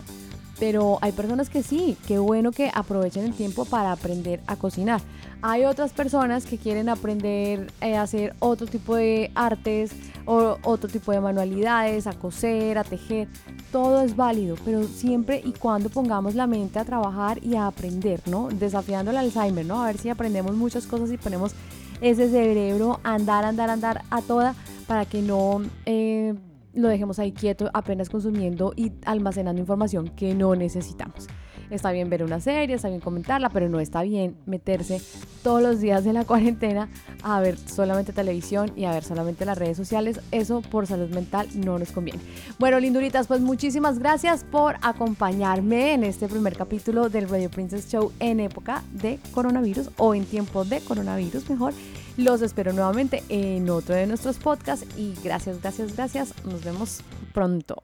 Pero 0.60 1.00
hay 1.02 1.12
personas 1.12 1.50
que 1.50 1.64
sí, 1.64 1.98
qué 2.08 2.18
bueno 2.18 2.52
que 2.52 2.72
aprovechen 2.74 3.26
el 3.26 3.34
tiempo 3.34 3.66
para 3.66 3.92
aprender 3.92 4.42
a 4.48 4.56
cocinar. 4.56 5.02
Hay 5.42 5.66
otras 5.66 5.92
personas 5.92 6.46
que 6.46 6.58
quieren 6.58 6.90
aprender 6.90 7.72
a 7.82 8.02
hacer 8.02 8.36
otro 8.40 8.66
tipo 8.66 8.96
de 8.96 9.32
artes 9.36 9.92
o 10.26 10.58
otro 10.64 10.90
tipo 10.90 11.12
de 11.12 11.22
manualidades, 11.22 12.08
a 12.08 12.14
coser, 12.14 12.78
a 12.78 12.84
tejer. 12.84 13.28
Todo 13.72 14.02
es 14.02 14.16
válido, 14.16 14.56
pero 14.66 14.84
siempre 14.88 15.42
y 15.44 15.52
cuando 15.52 15.90
pongamos 15.90 16.36
la 16.36 16.48
mente 16.48 16.80
a 16.80 16.86
trabajar 16.86 17.44
y 17.44 17.56
a 17.56 17.68
aprender, 17.68 18.22
¿no? 18.26 18.48
Desafiando 18.50 19.12
el 19.12 19.18
Alzheimer, 19.18 19.66
¿no? 19.66 19.84
A 19.84 19.88
ver 19.88 19.98
si 19.98 20.10
aprendemos 20.10 20.56
muchas 20.56 20.88
cosas 20.88 21.12
y 21.12 21.18
ponemos 21.18 21.54
ese 22.02 22.30
cerebro 22.30 23.00
a 23.04 23.14
andar, 23.14 23.46
andar, 23.46 23.70
andar 23.70 24.04
a 24.10 24.22
toda 24.22 24.56
para 24.88 25.06
que 25.06 25.22
no... 25.22 25.62
Eh, 25.86 26.34
lo 26.76 26.88
dejemos 26.90 27.20
ahí 27.20 27.32
quieto 27.32 27.70
apenas 27.74 28.10
consumiendo 28.10 28.74
y 28.76 28.92
almacenando 29.06 29.60
información 29.60 30.10
que 30.10 30.34
no 30.36 30.56
necesitamos. 30.56 31.28
Está 31.70 31.92
bien 31.92 32.10
ver 32.10 32.24
una 32.24 32.40
serie, 32.40 32.76
está 32.76 32.90
bien 32.90 33.02
comentarla, 33.02 33.50
pero 33.50 33.70
no 33.70 33.80
está 33.80 34.04
bien 34.04 34.36
meterse 34.46 35.02
todos 35.44 35.62
los 35.62 35.80
días 35.80 36.04
de 36.04 36.14
la 36.14 36.24
cuarentena 36.26 36.90
a 37.24 37.40
ver 37.40 37.58
solamente 37.58 38.14
televisión 38.14 38.72
y 38.76 38.86
a 38.86 38.92
ver 38.92 39.04
solamente 39.04 39.46
las 39.46 39.58
redes 39.58 39.78
sociales. 39.78 40.20
Eso 40.32 40.62
por 40.62 40.86
salud 40.86 41.10
mental 41.10 41.48
no 41.56 41.80
nos 41.80 41.92
conviene. 41.92 42.20
Bueno, 42.60 42.80
linduritas, 42.80 43.28
pues 43.28 43.42
muchísimas 43.42 44.00
gracias 44.00 44.44
por 44.44 44.76
acompañarme 44.82 45.94
en 45.94 46.04
este 46.04 46.28
primer 46.28 46.56
capítulo 46.56 47.10
del 47.10 47.30
Radio 47.30 47.50
Princess 47.50 47.90
Show 47.90 48.12
en 48.20 48.40
época 48.40 48.84
de 48.92 49.20
coronavirus 49.34 49.90
o 49.98 50.14
en 50.14 50.26
tiempo 50.26 50.66
de 50.66 50.82
coronavirus 50.82 51.50
mejor. 51.50 51.74
Los 52.18 52.42
espero 52.42 52.72
nuevamente 52.72 53.24
en 53.30 53.70
otro 53.70 53.96
de 53.96 54.08
nuestros 54.08 54.38
podcasts 54.38 54.86
y 54.98 55.14
gracias, 55.24 55.62
gracias, 55.62 55.96
gracias. 55.96 56.34
Nos 56.46 56.64
vemos 56.64 57.02
pronto. 57.34 57.84